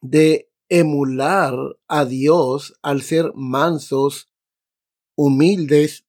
de 0.00 0.50
emular 0.68 1.54
a 1.86 2.04
Dios 2.04 2.78
al 2.82 3.02
ser 3.02 3.32
mansos, 3.34 4.30
humildes 5.16 6.06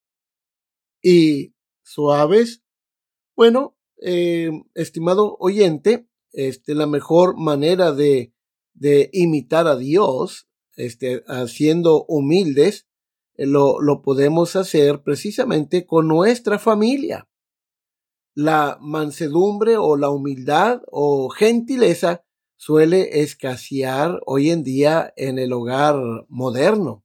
y 1.02 1.54
suaves? 1.82 2.62
Bueno, 3.36 3.78
eh, 4.02 4.52
estimado 4.76 5.38
oyente, 5.40 6.08
este, 6.34 6.76
la 6.76 6.88
mejor 6.88 7.38
manera 7.38 7.94
de, 7.94 8.34
imitar 9.12 9.68
a 9.68 9.76
Dios, 9.76 10.50
este, 10.76 11.24
haciendo 11.28 12.06
humildes, 12.06 12.88
eh, 13.36 13.46
lo 13.46 14.02
podemos 14.02 14.56
hacer 14.56 15.04
precisamente 15.04 15.86
con 15.86 16.08
nuestra 16.08 16.60
familia. 16.60 17.30
La 18.42 18.78
mansedumbre 18.80 19.76
o 19.76 19.98
la 19.98 20.10
humildad 20.10 20.82
o 20.90 21.28
gentileza 21.28 22.24
suele 22.56 23.20
escasear 23.22 24.22
hoy 24.26 24.50
en 24.50 24.64
día 24.64 25.14
en 25.18 25.40
el 25.40 25.52
hogar 25.52 25.98
moderno. 26.30 27.04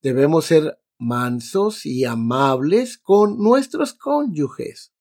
Debemos 0.00 0.44
ser 0.44 0.78
mansos 0.96 1.84
y 1.84 2.04
amables 2.04 2.98
con 2.98 3.42
nuestros 3.42 3.94
cónyuges. 3.94 4.92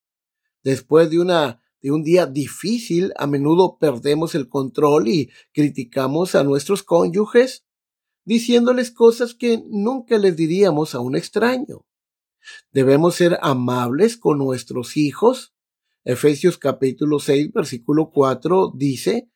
Después 0.64 1.12
de 1.12 1.20
una 1.20 1.62
de 1.84 1.92
un 1.92 2.02
día 2.02 2.26
difícil, 2.26 3.14
a 3.16 3.28
menudo 3.28 3.78
perdemos 3.78 4.34
el 4.34 4.50
control 4.50 5.08
y 5.08 5.30
criticamos 5.54 6.34
a 6.34 6.44
nuestros 6.44 6.82
cónyuges, 6.82 7.64
diciéndoles 8.26 8.90
cosas 8.90 9.36
que 9.36 9.64
nunca 9.70 10.18
les 10.18 10.36
diríamos 10.36 10.96
a 10.96 11.00
un 11.00 11.16
extraño. 11.16 11.87
Debemos 12.72 13.16
ser 13.16 13.38
amables 13.42 14.18
con 14.18 14.38
nuestros 14.38 14.98
hijos. 14.98 15.54
Efesios 16.04 16.58
capítulo 16.58 17.20
6, 17.20 17.52
versículo 17.54 18.12
4 18.12 18.72
dice, 18.76 19.30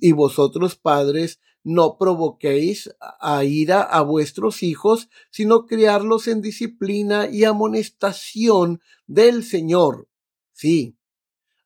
y 0.00 0.12
vosotros 0.12 0.76
padres 0.76 1.40
no 1.64 1.96
provoquéis 1.98 2.90
a 3.20 3.44
ira 3.44 3.82
a 3.82 4.02
vuestros 4.02 4.62
hijos, 4.62 5.08
sino 5.30 5.66
criarlos 5.66 6.28
en 6.28 6.40
disciplina 6.40 7.28
y 7.30 7.44
amonestación 7.44 8.80
del 9.06 9.44
Señor. 9.44 10.08
Sí, 10.52 10.96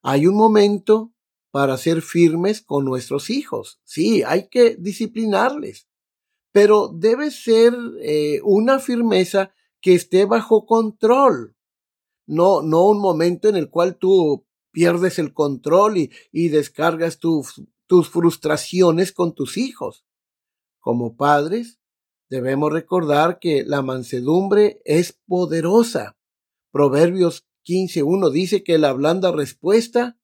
hay 0.03 0.27
un 0.27 0.35
momento 0.35 1.12
para 1.51 1.77
ser 1.77 2.03
firmes 2.03 2.62
con 2.62 2.85
nuestros 2.85 3.31
hijos. 3.31 3.81
Sí, 3.85 4.22
hay 4.22 4.48
que 4.48 4.77
disciplinarles, 4.77 5.87
pero 6.51 6.88
debe 6.88 7.31
ser 7.31 7.75
eh, 8.01 8.40
una 8.42 8.79
firmeza 8.79 9.53
que 9.83 9.95
esté 9.95 10.25
bajo 10.25 10.64
control. 10.64 11.55
No, 12.27 12.62
no 12.62 12.87
un 12.87 13.01
momento 13.01 13.49
en 13.49 13.57
el 13.57 13.68
cual 13.68 13.99
tú 13.99 14.47
pierdes 14.71 15.18
el 15.18 15.35
control 15.35 15.99
y, 15.99 16.11
y 16.31 16.49
descargas 16.49 17.18
tus 17.18 18.09
frustraciones 18.11 19.12
con 19.12 19.35
tus 19.35 19.59
hijos. 19.59 20.07
Como 20.79 21.16
padres, 21.16 21.81
debemos 22.31 22.73
recordar 22.73 23.38
que 23.38 23.64
la 23.64 23.83
mansedumbre 23.83 24.81
es 24.85 25.21
poderosa. 25.27 26.16
Proverbios 26.71 27.47
15.1 27.66 28.31
dice 28.31 28.64
que 28.64 28.79
la 28.79 28.92
blanda 28.92 29.31
respuesta 29.33 30.18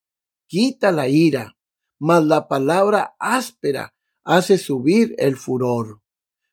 quita 0.46 0.92
la 0.92 1.08
ira, 1.08 1.58
mas 1.98 2.24
la 2.24 2.48
palabra 2.48 3.16
áspera 3.18 3.94
hace 4.24 4.56
subir 4.56 5.14
el 5.18 5.36
furor. 5.36 6.00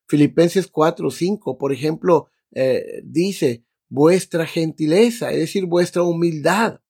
Filipenses 0.07 0.71
4.5, 0.71 1.57
por 1.57 1.71
ejemplo, 1.71 2.29
eh, 2.51 3.01
dice, 3.03 3.65
vuestra 3.89 4.45
gentileza, 4.45 5.31
es 5.31 5.39
decir, 5.39 5.65
vuestra 5.65 6.03
humildad, 6.03 6.81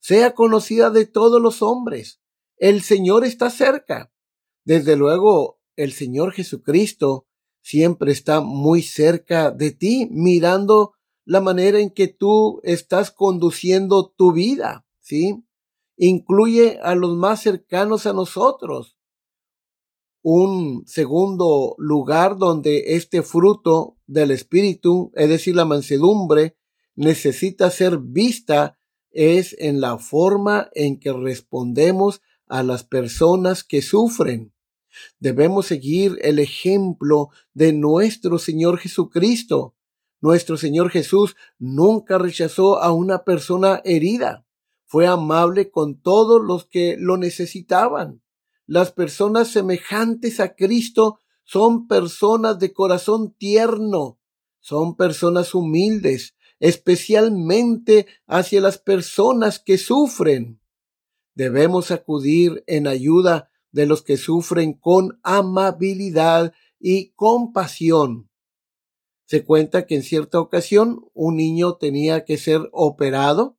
sea 0.00 0.34
conocida 0.34 0.90
de 0.90 1.06
todos 1.06 1.40
los 1.40 1.62
hombres. 1.62 2.20
El 2.56 2.82
Señor 2.82 3.24
está 3.24 3.50
cerca. 3.50 4.12
Desde 4.64 4.96
luego, 4.96 5.60
el 5.76 5.92
Señor 5.92 6.32
Jesucristo 6.32 7.26
siempre 7.62 8.12
está 8.12 8.40
muy 8.40 8.82
cerca 8.82 9.50
de 9.50 9.70
ti, 9.70 10.08
mirando 10.10 10.94
la 11.24 11.40
manera 11.40 11.78
en 11.78 11.90
que 11.90 12.08
tú 12.08 12.60
estás 12.64 13.10
conduciendo 13.10 14.10
tu 14.10 14.32
vida, 14.32 14.86
¿sí? 15.00 15.44
Incluye 15.96 16.80
a 16.82 16.94
los 16.94 17.16
más 17.16 17.42
cercanos 17.42 18.06
a 18.06 18.12
nosotros 18.12 18.96
un 20.22 20.84
segundo 20.86 21.74
lugar 21.78 22.36
donde 22.38 22.94
este 22.96 23.22
fruto 23.22 23.98
del 24.06 24.30
Espíritu, 24.30 25.10
es 25.14 25.28
decir, 25.28 25.56
la 25.56 25.64
mansedumbre, 25.64 26.56
necesita 26.94 27.70
ser 27.70 27.98
vista 27.98 28.78
es 29.10 29.54
en 29.58 29.80
la 29.80 29.98
forma 29.98 30.70
en 30.74 30.98
que 30.98 31.12
respondemos 31.12 32.22
a 32.46 32.62
las 32.62 32.84
personas 32.84 33.64
que 33.64 33.82
sufren. 33.82 34.52
Debemos 35.18 35.66
seguir 35.66 36.18
el 36.22 36.38
ejemplo 36.38 37.30
de 37.54 37.72
nuestro 37.72 38.38
Señor 38.38 38.78
Jesucristo. 38.78 39.74
Nuestro 40.20 40.56
Señor 40.56 40.90
Jesús 40.90 41.36
nunca 41.58 42.18
rechazó 42.18 42.80
a 42.80 42.92
una 42.92 43.24
persona 43.24 43.80
herida. 43.84 44.46
Fue 44.84 45.06
amable 45.06 45.70
con 45.70 46.00
todos 46.00 46.42
los 46.42 46.66
que 46.66 46.96
lo 46.98 47.16
necesitaban. 47.16 48.21
Las 48.66 48.92
personas 48.92 49.48
semejantes 49.48 50.40
a 50.40 50.54
Cristo 50.54 51.18
son 51.44 51.86
personas 51.88 52.58
de 52.58 52.72
corazón 52.72 53.34
tierno, 53.36 54.20
son 54.60 54.96
personas 54.96 55.54
humildes, 55.54 56.36
especialmente 56.60 58.06
hacia 58.26 58.60
las 58.60 58.78
personas 58.78 59.58
que 59.58 59.78
sufren. 59.78 60.60
Debemos 61.34 61.90
acudir 61.90 62.62
en 62.66 62.86
ayuda 62.86 63.50
de 63.72 63.86
los 63.86 64.02
que 64.02 64.16
sufren 64.16 64.74
con 64.74 65.18
amabilidad 65.22 66.52
y 66.78 67.10
compasión. 67.14 68.30
Se 69.24 69.44
cuenta 69.44 69.86
que 69.86 69.96
en 69.96 70.02
cierta 70.02 70.38
ocasión 70.38 71.06
un 71.14 71.36
niño 71.36 71.76
tenía 71.76 72.24
que 72.24 72.36
ser 72.36 72.68
operado 72.72 73.58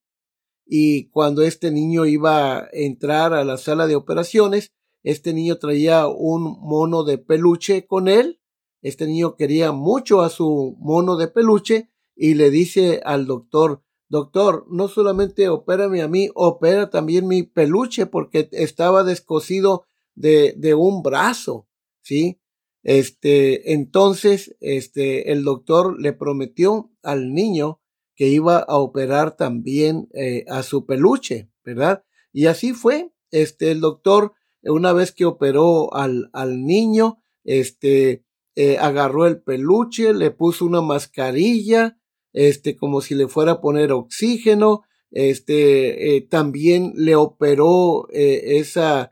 y 0.66 1.10
cuando 1.10 1.42
este 1.42 1.72
niño 1.72 2.06
iba 2.06 2.58
a 2.58 2.70
entrar 2.72 3.34
a 3.34 3.44
la 3.44 3.58
sala 3.58 3.88
de 3.88 3.96
operaciones, 3.96 4.72
este 5.04 5.34
niño 5.34 5.58
traía 5.58 6.08
un 6.08 6.58
mono 6.62 7.04
de 7.04 7.18
peluche 7.18 7.86
con 7.86 8.08
él. 8.08 8.40
Este 8.82 9.06
niño 9.06 9.36
quería 9.36 9.72
mucho 9.72 10.22
a 10.22 10.30
su 10.30 10.76
mono 10.80 11.18
de 11.18 11.28
peluche 11.28 11.90
y 12.16 12.34
le 12.36 12.50
dice 12.50 13.02
al 13.04 13.26
doctor, 13.26 13.84
doctor, 14.08 14.66
no 14.70 14.88
solamente 14.88 15.50
opérame 15.50 16.02
a 16.02 16.08
mí, 16.08 16.30
opera 16.36 16.90
también 16.90 17.28
mi 17.28 17.44
peluche 17.44 18.06
porque 18.06 18.50
estaba 18.52 19.04
descosido 19.04 19.86
de, 20.16 20.54
de 20.58 20.74
un 20.74 21.02
brazo, 21.02 21.68
¿sí? 22.02 22.40
Este, 22.84 23.74
entonces, 23.74 24.56
este, 24.60 25.32
el 25.32 25.44
doctor 25.44 26.00
le 26.00 26.14
prometió 26.14 26.92
al 27.02 27.34
niño 27.34 27.82
que 28.16 28.28
iba 28.28 28.58
a 28.60 28.78
operar 28.78 29.36
también 29.36 30.10
eh, 30.14 30.46
a 30.50 30.64
su 30.64 30.86
peluche, 30.86 31.50
¿verdad? 31.64 32.04
Y 32.32 32.46
así 32.48 32.74
fue. 32.74 33.12
Este, 33.32 33.72
el 33.72 33.80
doctor 33.80 34.34
una 34.64 34.94
vez 34.94 35.12
que 35.12 35.26
operó 35.26 35.94
al, 35.94 36.30
al 36.34 36.66
niño, 36.66 37.20
este, 37.44 38.24
eh, 38.56 38.78
agarró 38.78 39.26
el 39.26 39.42
peluche, 39.42 40.14
le 40.14 40.30
puso 40.30 40.66
una 40.66 40.82
mascarilla, 40.82 41.98
este, 42.34 42.76
como 42.76 43.02
si 43.02 43.16
le 43.16 43.28
fuera 43.28 43.54
a 43.54 43.62
poner 43.62 43.92
oxígeno, 43.92 44.84
este, 45.10 46.16
eh, 46.16 46.22
también 46.22 46.94
le 46.96 47.16
operó 47.16 48.08
eh, 48.12 48.58
esa 48.58 49.12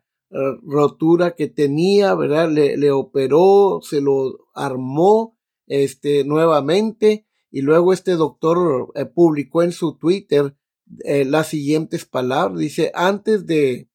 rotura 0.64 1.32
que 1.36 1.48
tenía, 1.48 2.16
¿verdad? 2.16 2.50
Le, 2.50 2.78
le, 2.78 2.90
operó, 2.92 3.82
se 3.84 4.00
lo 4.00 4.48
armó, 4.54 5.38
este, 5.68 6.24
nuevamente, 6.24 7.26
y 7.52 7.62
luego 7.64 7.92
este 7.92 8.14
doctor 8.14 8.94
publicó 9.14 9.62
en 9.62 9.74
su 9.74 9.98
Twitter 9.98 10.56
las 11.04 11.50
siguientes 11.50 12.06
palabras. 12.06 12.60
Dice, 12.60 12.94
antes 12.96 13.46
de, 13.46 13.91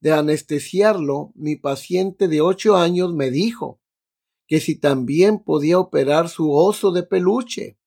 de 0.00 0.12
anestesiarlo, 0.12 1.32
mi 1.34 1.56
paciente 1.56 2.28
de 2.28 2.40
ocho 2.40 2.76
años 2.76 3.14
me 3.14 3.30
dijo 3.30 3.80
que 4.46 4.60
si 4.60 4.76
también 4.76 5.40
podía 5.40 5.78
operar 5.78 6.28
su 6.28 6.52
oso 6.52 6.90
de 6.90 7.02
peluche. 7.02 7.78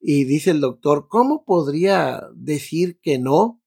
Y 0.00 0.24
dice 0.24 0.52
el 0.52 0.60
doctor, 0.60 1.08
¿cómo 1.08 1.44
podría 1.44 2.22
decir 2.34 3.00
que 3.00 3.18
no? 3.18 3.60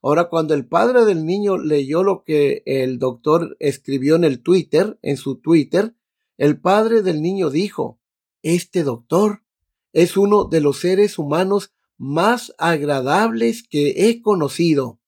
Ahora, 0.00 0.28
cuando 0.28 0.54
el 0.54 0.68
padre 0.68 1.04
del 1.04 1.26
niño 1.26 1.58
leyó 1.58 2.04
lo 2.04 2.22
que 2.22 2.62
el 2.64 2.98
doctor 2.98 3.56
escribió 3.58 4.14
en 4.14 4.24
el 4.24 4.42
Twitter, 4.42 4.98
en 5.02 5.16
su 5.16 5.40
Twitter, 5.40 5.96
el 6.36 6.60
padre 6.60 7.02
del 7.02 7.20
niño 7.20 7.50
dijo, 7.50 8.00
este 8.42 8.84
doctor 8.84 9.42
es 9.92 10.16
uno 10.16 10.44
de 10.44 10.60
los 10.60 10.78
seres 10.78 11.18
humanos 11.18 11.72
más 11.96 12.54
agradables 12.58 13.66
que 13.66 14.08
he 14.08 14.22
conocido. 14.22 15.00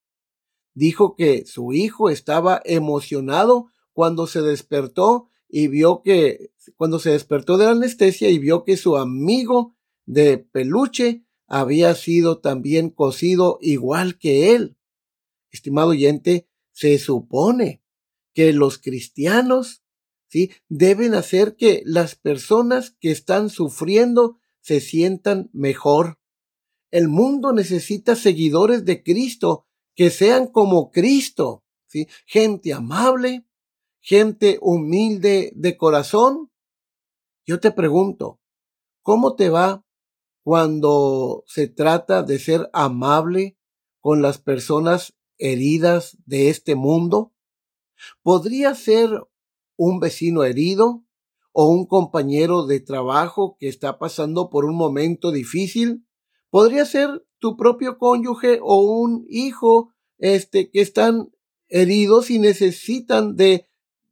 Dijo 0.78 1.16
que 1.16 1.44
su 1.44 1.72
hijo 1.72 2.08
estaba 2.08 2.62
emocionado 2.64 3.72
cuando 3.92 4.28
se 4.28 4.42
despertó 4.42 5.28
y 5.48 5.66
vio 5.66 6.02
que, 6.02 6.52
cuando 6.76 7.00
se 7.00 7.10
despertó 7.10 7.58
de 7.58 7.64
la 7.64 7.72
anestesia 7.72 8.30
y 8.30 8.38
vio 8.38 8.62
que 8.62 8.76
su 8.76 8.96
amigo 8.96 9.74
de 10.06 10.38
peluche 10.38 11.24
había 11.48 11.96
sido 11.96 12.38
también 12.38 12.90
cocido 12.90 13.58
igual 13.60 14.18
que 14.18 14.54
él 14.54 14.76
estimado 15.50 15.88
oyente, 15.88 16.46
se 16.70 16.96
supone 17.00 17.82
que 18.32 18.52
los 18.52 18.78
cristianos, 18.78 19.82
¿sí? 20.28 20.52
Deben 20.68 21.14
hacer 21.14 21.56
que 21.56 21.82
las 21.86 22.14
personas 22.14 22.92
que 23.00 23.10
están 23.10 23.50
sufriendo 23.50 24.38
se 24.60 24.80
sientan 24.80 25.50
mejor. 25.52 26.20
El 26.92 27.08
mundo 27.08 27.52
necesita 27.52 28.14
seguidores 28.14 28.84
de 28.84 29.02
Cristo 29.02 29.64
que 29.98 30.10
sean 30.10 30.46
como 30.46 30.92
Cristo, 30.92 31.64
¿sí? 31.88 32.06
Gente 32.24 32.72
amable, 32.72 33.44
gente 33.98 34.60
humilde 34.62 35.50
de 35.56 35.76
corazón. 35.76 36.52
Yo 37.44 37.58
te 37.58 37.72
pregunto, 37.72 38.38
¿cómo 39.02 39.34
te 39.34 39.50
va 39.50 39.84
cuando 40.44 41.42
se 41.48 41.66
trata 41.66 42.22
de 42.22 42.38
ser 42.38 42.70
amable 42.72 43.58
con 43.98 44.22
las 44.22 44.38
personas 44.38 45.14
heridas 45.36 46.16
de 46.26 46.48
este 46.48 46.76
mundo? 46.76 47.34
¿Podría 48.22 48.76
ser 48.76 49.10
un 49.76 49.98
vecino 49.98 50.44
herido 50.44 51.04
o 51.50 51.66
un 51.70 51.86
compañero 51.86 52.66
de 52.66 52.78
trabajo 52.78 53.56
que 53.58 53.66
está 53.66 53.98
pasando 53.98 54.48
por 54.48 54.64
un 54.64 54.76
momento 54.76 55.32
difícil? 55.32 56.07
¿Podría 56.50 56.84
ser 56.84 57.24
tu 57.38 57.56
propio 57.56 57.98
cónyuge 57.98 58.58
o 58.62 58.80
un 58.80 59.26
hijo 59.28 59.94
este 60.18 60.70
que 60.70 60.80
están 60.80 61.30
heridos 61.68 62.30
y 62.30 62.38
necesitan 62.38 63.36
de 63.36 63.68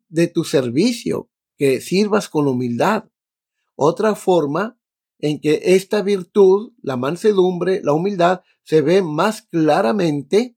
de 0.08 0.28
tu 0.28 0.44
servicio, 0.44 1.30
que 1.56 1.80
sirvas 1.80 2.28
con 2.28 2.46
humildad. 2.46 3.04
Otra 3.74 4.14
forma 4.14 4.78
en 5.18 5.40
que 5.40 5.60
esta 5.64 6.02
virtud, 6.02 6.72
la 6.82 6.96
mansedumbre, 6.96 7.80
la 7.82 7.92
humildad, 7.92 8.42
se 8.62 8.82
ve 8.82 9.02
más 9.02 9.42
claramente 9.42 10.56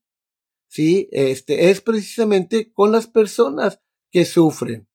¿sí? 0.68 1.10
Este, 1.12 1.72
es 1.72 1.82
precisamente 1.82 2.72
con 2.72 2.92
las 2.92 3.08
personas 3.08 3.82
que 4.12 4.26
sufren. 4.26 4.88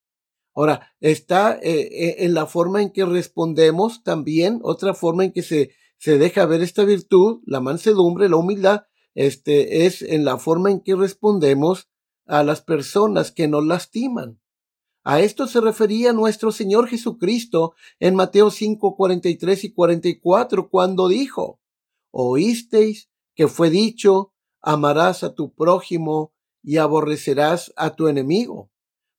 Ahora, 0.55 0.95
está 1.01 1.59
eh, 1.61 1.89
eh, 1.91 2.17
en 2.21 2.35
la 2.35 2.47
forma 2.47 2.81
en 2.81 2.91
que 2.91 3.05
respondemos 3.05 4.05
también, 4.05 4.61
otra 4.63 4.95
forma 4.95 5.25
en 5.25 5.33
que 5.33 5.43
se, 5.43 5.73
se 6.05 6.19
deja 6.19 6.45
ver 6.45 6.61
esta 6.61 6.85
virtud, 6.85 7.41
la 7.47 7.63
mansedumbre, 7.63 8.29
la 8.29 8.37
humildad, 8.37 8.83
este, 9.15 9.87
es 9.87 10.03
en 10.03 10.27
la 10.27 10.37
forma 10.37 10.71
en 10.71 10.81
que 10.81 10.95
respondemos 10.95 11.89
a 12.27 12.45
las 12.45 12.61
personas 12.61 13.33
que 13.33 13.49
nos 13.49 13.65
lastiman. 13.65 14.39
A 15.03 15.21
esto 15.21 15.47
se 15.47 15.63
refería 15.63 16.13
nuestro 16.13 16.53
Señor 16.53 16.89
Jesucristo 16.89 17.73
en 18.01 18.17
Mateo 18.17 18.51
5, 18.51 18.97
43 18.97 19.65
y 19.65 19.73
44, 19.73 20.69
cuando 20.69 21.09
dijo, 21.09 21.63
oísteis 22.11 23.09
que 23.35 23.49
fue 23.49 23.71
dicho, 23.71 24.35
amarás 24.61 25.25
a 25.25 25.35
tu 25.35 25.55
prójimo 25.55 26.35
y 26.63 26.77
aborrecerás 26.77 27.73
a 27.77 27.97
tu 27.97 28.09
enemigo. 28.09 28.71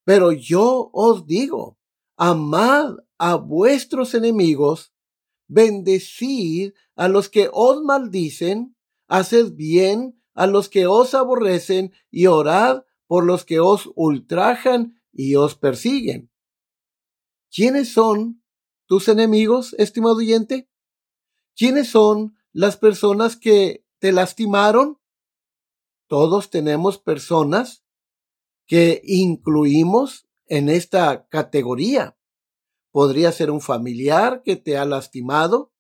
Pero 0.04 0.34
yo 0.34 0.92
os 0.94 1.26
digo, 1.26 1.80
amad 2.16 2.98
a 3.18 3.38
vuestros 3.38 4.14
enemigos, 4.14 4.95
bendecid 5.48 6.74
a 6.96 7.08
los 7.08 7.30
que 7.30 7.50
os 7.52 7.84
maldicen, 7.84 8.76
haced 9.08 9.54
bien 9.54 10.22
a 10.34 10.48
los 10.48 10.70
que 10.70 10.88
os 10.88 11.14
aborrecen 11.14 11.94
y 12.12 12.28
orad 12.28 12.84
por 13.08 13.26
los 13.26 13.46
que 13.46 13.60
os 13.60 13.90
ultrajan 13.96 15.02
y 15.12 15.36
os 15.36 15.56
persiguen. 15.56 16.32
¿Quiénes 17.52 17.94
son 17.94 18.44
tus 18.86 19.08
enemigos, 19.08 19.74
estimado 19.78 20.18
oyente? 20.18 20.70
¿Quiénes 21.56 21.90
son 21.90 22.36
las 22.52 22.78
personas 22.78 23.38
que 23.38 23.86
te 24.00 24.12
lastimaron? 24.12 25.00
todos 26.08 26.50
tenemos 26.50 26.98
personas 26.98 27.84
que 28.68 29.02
incluimos 29.04 30.28
en 30.48 30.70
esta 30.70 31.28
categoría. 31.28 32.18
Podría 32.96 33.34
ser 33.34 33.52
un 33.52 33.60
familiar 33.60 34.42
que 34.42 34.56
te 34.56 34.78
ha 34.78 34.86
lastimado, 34.86 35.74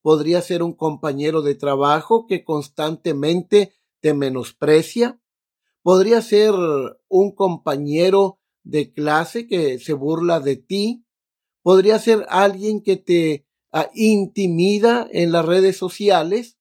podría 0.00 0.40
ser 0.40 0.62
un 0.62 0.72
compañero 0.72 1.42
de 1.42 1.54
trabajo 1.54 2.26
que 2.26 2.44
constantemente 2.44 3.74
te 4.00 4.14
menosprecia, 4.14 5.20
podría 5.82 6.22
ser 6.22 6.54
un 7.08 7.34
compañero 7.34 8.40
de 8.62 8.90
clase 8.90 9.46
que 9.46 9.78
se 9.78 9.92
burla 9.92 10.40
de 10.40 10.56
ti, 10.56 11.04
podría 11.62 11.98
ser 11.98 12.24
alguien 12.30 12.82
que 12.82 12.96
te 12.96 13.46
ah, 13.70 13.90
intimida 13.92 15.06
en 15.12 15.32
las 15.32 15.44
redes 15.44 15.76
sociales, 15.76 16.56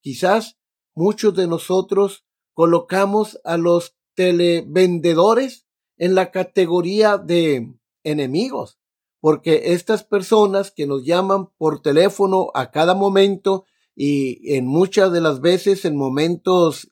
quizás 0.00 0.58
muchos 0.96 1.36
de 1.36 1.46
nosotros 1.46 2.24
colocamos 2.54 3.38
a 3.44 3.56
los 3.56 3.94
televendedores 4.16 5.64
en 5.96 6.16
la 6.16 6.32
categoría 6.32 7.18
de 7.18 7.72
enemigos, 8.02 8.81
porque 9.22 9.72
estas 9.72 10.02
personas 10.02 10.72
que 10.72 10.84
nos 10.84 11.04
llaman 11.04 11.46
por 11.56 11.80
teléfono 11.80 12.50
a 12.54 12.72
cada 12.72 12.94
momento 12.94 13.66
y 13.94 14.56
en 14.56 14.66
muchas 14.66 15.12
de 15.12 15.20
las 15.20 15.40
veces 15.40 15.84
en 15.84 15.96
momentos 15.96 16.90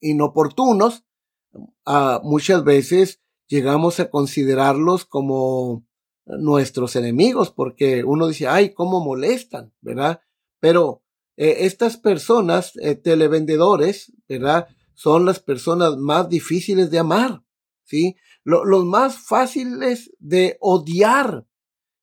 inoportunos, 0.00 1.04
a 1.84 2.20
muchas 2.22 2.62
veces 2.62 3.20
llegamos 3.48 3.98
a 3.98 4.10
considerarlos 4.10 5.06
como 5.06 5.84
nuestros 6.24 6.94
enemigos, 6.94 7.50
porque 7.50 8.04
uno 8.04 8.28
dice, 8.28 8.46
ay, 8.46 8.72
cómo 8.72 9.04
molestan, 9.04 9.74
¿verdad? 9.80 10.20
Pero 10.60 11.02
eh, 11.36 11.56
estas 11.62 11.96
personas, 11.96 12.76
eh, 12.76 12.94
televendedores, 12.94 14.12
¿verdad? 14.28 14.68
Son 14.94 15.24
las 15.24 15.40
personas 15.40 15.96
más 15.96 16.28
difíciles 16.28 16.92
de 16.92 17.00
amar, 17.00 17.42
¿sí? 17.82 18.14
Los 18.44 18.84
más 18.84 19.18
fáciles 19.18 20.12
de 20.18 20.56
odiar. 20.60 21.46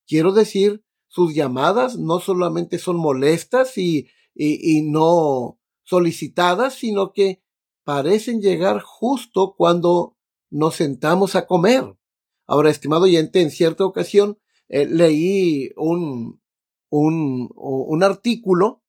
Quiero 0.07 0.33
decir, 0.33 0.83
sus 1.07 1.33
llamadas 1.33 1.97
no 1.97 2.19
solamente 2.19 2.79
son 2.79 2.97
molestas 2.97 3.77
y, 3.77 4.07
y, 4.33 4.77
y 4.77 4.81
no 4.89 5.59
solicitadas, 5.83 6.75
sino 6.75 7.13
que 7.13 7.43
parecen 7.83 8.41
llegar 8.41 8.81
justo 8.81 9.55
cuando 9.57 10.17
nos 10.49 10.75
sentamos 10.75 11.35
a 11.35 11.45
comer. 11.45 11.95
Ahora, 12.47 12.69
estimado 12.69 13.03
oyente, 13.03 13.41
en 13.41 13.51
cierta 13.51 13.85
ocasión 13.85 14.37
eh, 14.67 14.85
leí 14.85 15.71
un, 15.75 16.41
un, 16.89 17.49
un 17.55 18.03
artículo 18.03 18.81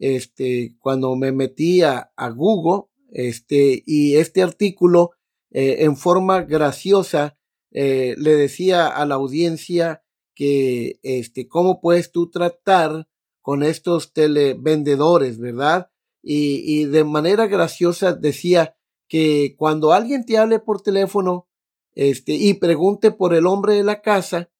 este, 0.00 0.76
cuando 0.80 1.14
me 1.14 1.30
metí 1.30 1.82
a, 1.82 2.10
Google, 2.34 2.88
este, 3.12 3.82
y 3.86 4.16
este 4.16 4.42
artículo, 4.42 5.10
eh, 5.52 5.78
en 5.80 5.96
forma 5.96 6.42
graciosa, 6.42 7.36
eh, 7.72 8.14
le 8.18 8.36
decía 8.36 8.86
a 8.86 9.04
la 9.04 9.16
audiencia 9.16 10.04
que, 10.34 11.00
este, 11.02 11.48
cómo 11.48 11.80
puedes 11.80 12.12
tú 12.12 12.30
tratar 12.30 13.08
con 13.40 13.62
estos 13.62 14.12
televendedores, 14.12 15.38
¿verdad? 15.38 15.90
Y, 16.22 16.62
y 16.64 16.84
de 16.84 17.04
manera 17.04 17.46
graciosa 17.46 18.12
decía 18.12 18.76
que 19.08 19.56
cuando 19.56 19.92
alguien 19.92 20.24
te 20.24 20.38
hable 20.38 20.60
por 20.60 20.82
teléfono, 20.82 21.48
este, 21.94 22.34
y 22.34 22.54
pregunte 22.54 23.10
por 23.10 23.34
el 23.34 23.46
hombre 23.46 23.74
de 23.74 23.82
la 23.82 24.02
casa, 24.02 24.50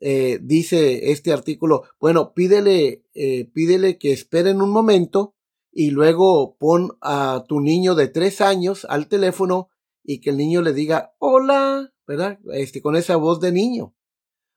eh, 0.00 0.40
dice 0.42 1.12
este 1.12 1.32
artículo, 1.32 1.84
bueno, 2.00 2.34
pídele, 2.34 3.04
pídele 3.52 3.98
que 3.98 4.12
esperen 4.12 4.60
un 4.60 4.70
momento 4.70 5.36
y 5.70 5.90
luego 5.90 6.56
pon 6.58 6.98
a 7.00 7.44
tu 7.46 7.60
niño 7.60 7.94
de 7.94 8.08
tres 8.08 8.40
años 8.40 8.84
al 8.88 9.06
teléfono 9.06 9.68
y 10.04 10.20
que 10.20 10.30
el 10.30 10.36
niño 10.36 10.62
le 10.62 10.72
diga 10.72 11.14
hola, 11.18 11.92
¿verdad? 12.06 12.38
Este, 12.52 12.82
con 12.82 12.96
esa 12.96 13.16
voz 13.16 13.40
de 13.40 13.52
niño. 13.52 13.94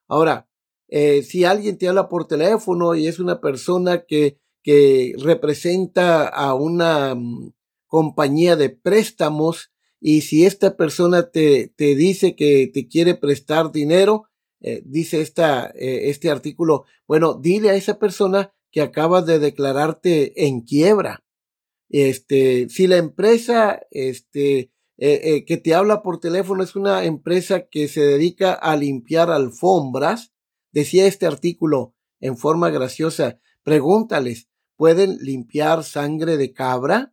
Ahora, 0.08 0.48
eh, 0.88 1.22
si 1.22 1.44
alguien 1.44 1.78
te 1.78 1.88
habla 1.88 2.08
por 2.08 2.26
teléfono 2.26 2.94
y 2.94 3.06
es 3.06 3.18
una 3.18 3.40
persona 3.40 4.04
que, 4.04 4.38
que 4.62 5.14
representa 5.18 6.26
a 6.28 6.54
una 6.54 7.14
mm, 7.14 7.52
compañía 7.86 8.56
de 8.56 8.70
préstamos 8.70 9.72
y 10.00 10.20
si 10.20 10.44
esta 10.44 10.76
persona 10.76 11.30
te, 11.30 11.72
te 11.76 11.94
dice 11.94 12.36
que 12.36 12.70
te 12.72 12.86
quiere 12.86 13.14
prestar 13.14 13.72
dinero, 13.72 14.28
eh, 14.60 14.82
dice 14.84 15.20
esta, 15.20 15.66
eh, 15.74 16.10
este 16.10 16.30
artículo, 16.30 16.84
bueno, 17.06 17.34
dile 17.34 17.70
a 17.70 17.74
esa 17.74 17.98
persona 17.98 18.52
que 18.70 18.80
acabas 18.80 19.26
de 19.26 19.38
declararte 19.38 20.46
en 20.46 20.60
quiebra. 20.60 21.24
Este, 21.88 22.68
si 22.68 22.86
la 22.86 22.96
empresa, 22.96 23.80
este, 23.90 24.72
eh, 24.98 25.44
que 25.44 25.56
te 25.56 25.74
habla 25.74 26.02
por 26.02 26.20
teléfono 26.20 26.62
es 26.62 26.74
una 26.76 27.04
empresa 27.04 27.66
que 27.66 27.88
se 27.88 28.00
dedica 28.00 28.52
a 28.52 28.76
limpiar 28.76 29.30
alfombras, 29.30 30.32
decía 30.72 31.06
este 31.06 31.26
artículo 31.26 31.94
en 32.20 32.36
forma 32.36 32.70
graciosa, 32.70 33.38
pregúntales, 33.62 34.48
¿pueden 34.76 35.18
limpiar 35.18 35.84
sangre 35.84 36.36
de 36.36 36.52
cabra? 36.52 37.12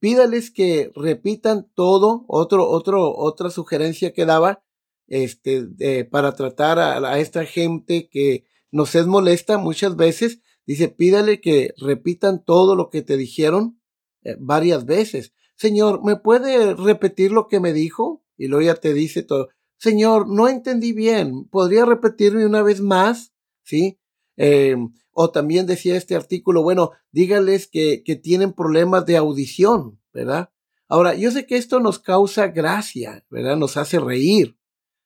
pídales 0.00 0.50
que 0.50 0.90
repitan 0.96 1.70
todo, 1.76 2.24
otro, 2.26 2.68
otro, 2.68 3.16
otra 3.16 3.50
sugerencia 3.50 4.12
que 4.12 4.24
daba, 4.24 4.64
este, 5.06 6.04
para 6.06 6.34
tratar 6.34 6.80
a, 6.80 7.20
esta 7.20 7.44
gente 7.44 8.08
que 8.08 8.46
nos 8.74 8.96
es 8.96 9.06
molesta 9.06 9.56
muchas 9.56 9.94
veces. 9.94 10.40
Dice, 10.66 10.88
pídale 10.88 11.40
que 11.40 11.74
repitan 11.76 12.44
todo 12.44 12.74
lo 12.74 12.90
que 12.90 13.02
te 13.02 13.16
dijeron 13.16 13.80
eh, 14.24 14.36
varias 14.40 14.84
veces. 14.84 15.32
Señor, 15.56 16.04
¿me 16.04 16.16
puede 16.16 16.74
repetir 16.74 17.32
lo 17.32 17.48
que 17.48 17.60
me 17.60 17.72
dijo? 17.72 18.22
Y 18.36 18.48
luego 18.48 18.66
ya 18.66 18.74
te 18.74 18.94
dice 18.94 19.22
todo. 19.22 19.48
Señor, 19.76 20.28
no 20.28 20.48
entendí 20.48 20.92
bien. 20.92 21.44
¿Podría 21.44 21.84
repetirme 21.84 22.46
una 22.46 22.62
vez 22.62 22.80
más? 22.80 23.32
¿Sí? 23.62 23.98
Em, 24.36 24.92
o 25.12 25.30
también 25.30 25.66
decía 25.66 25.96
este 25.96 26.16
artículo, 26.16 26.62
bueno, 26.62 26.90
dígales 27.12 27.68
que, 27.68 28.02
que 28.02 28.16
tienen 28.16 28.52
problemas 28.52 29.06
de 29.06 29.16
audición, 29.16 30.00
¿verdad? 30.12 30.50
Ahora, 30.88 31.14
yo 31.14 31.30
sé 31.30 31.46
que 31.46 31.56
esto 31.56 31.80
nos 31.80 31.98
causa 31.98 32.48
gracia, 32.48 33.24
¿verdad? 33.30 33.56
Nos 33.56 33.76
hace 33.76 34.00
reír 34.00 34.56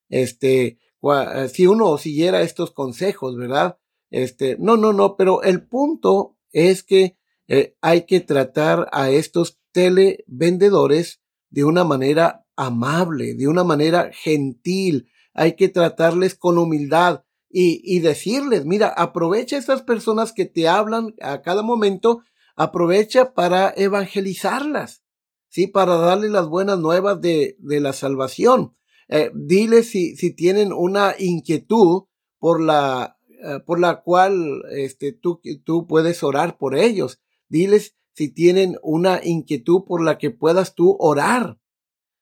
este, 0.08 0.78
eh, 1.02 1.48
si 1.52 1.66
uno 1.66 1.98
siguiera 1.98 2.42
estos 2.42 2.70
consejos, 2.70 3.36
¿verdad? 3.36 3.78
Este, 4.10 4.56
no, 4.58 4.76
no, 4.76 4.92
no, 4.92 5.16
pero 5.16 5.42
el 5.42 5.66
punto 5.66 6.36
es 6.52 6.82
que 6.82 7.16
eh, 7.46 7.76
hay 7.80 8.02
que 8.02 8.20
tratar 8.20 8.88
a 8.92 9.10
estos 9.10 9.57
televendedores 9.78 11.20
de 11.50 11.62
una 11.62 11.84
manera 11.84 12.44
amable, 12.56 13.34
de 13.34 13.46
una 13.46 13.62
manera 13.62 14.10
gentil, 14.12 15.08
hay 15.34 15.54
que 15.54 15.68
tratarles 15.68 16.34
con 16.34 16.58
humildad 16.58 17.22
y, 17.48 17.80
y 17.84 18.00
decirles, 18.00 18.64
mira, 18.64 18.88
aprovecha 18.88 19.56
estas 19.56 19.82
personas 19.82 20.32
que 20.32 20.46
te 20.46 20.66
hablan 20.66 21.14
a 21.22 21.42
cada 21.42 21.62
momento, 21.62 22.22
aprovecha 22.56 23.34
para 23.34 23.72
evangelizarlas, 23.76 25.04
sí, 25.48 25.68
para 25.68 25.96
darles 25.96 26.32
las 26.32 26.48
buenas 26.48 26.80
nuevas 26.80 27.20
de, 27.20 27.56
de 27.60 27.78
la 27.78 27.92
salvación. 27.92 28.74
Eh, 29.08 29.30
diles 29.32 29.90
si, 29.90 30.16
si 30.16 30.34
tienen 30.34 30.72
una 30.72 31.14
inquietud 31.20 32.02
por 32.40 32.60
la, 32.60 33.16
eh, 33.28 33.60
por 33.64 33.78
la 33.78 34.02
cual 34.02 34.62
este, 34.72 35.12
tú, 35.12 35.40
tú 35.64 35.86
puedes 35.86 36.24
orar 36.24 36.58
por 36.58 36.76
ellos. 36.76 37.20
Diles 37.48 37.94
si 38.18 38.28
tienen 38.28 38.76
una 38.82 39.20
inquietud 39.24 39.84
por 39.86 40.02
la 40.02 40.18
que 40.18 40.32
puedas 40.32 40.74
tú 40.74 40.96
orar. 40.98 41.60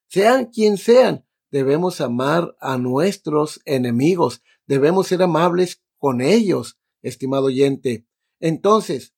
Sean 0.08 0.44
quien 0.44 0.76
sean, 0.76 1.24
debemos 1.50 2.02
amar 2.02 2.54
a 2.60 2.76
nuestros 2.76 3.62
enemigos. 3.64 4.42
Debemos 4.66 5.06
ser 5.06 5.22
amables 5.22 5.82
con 5.96 6.20
ellos, 6.20 6.78
estimado 7.00 7.46
oyente. 7.46 8.06
Entonces, 8.40 9.14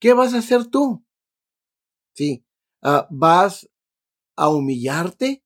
¿qué 0.00 0.14
vas 0.14 0.32
a 0.32 0.38
hacer 0.38 0.64
tú? 0.68 1.04
Sí, 2.14 2.42
ah, 2.80 3.06
¿vas 3.10 3.68
a 4.34 4.48
humillarte? 4.48 5.44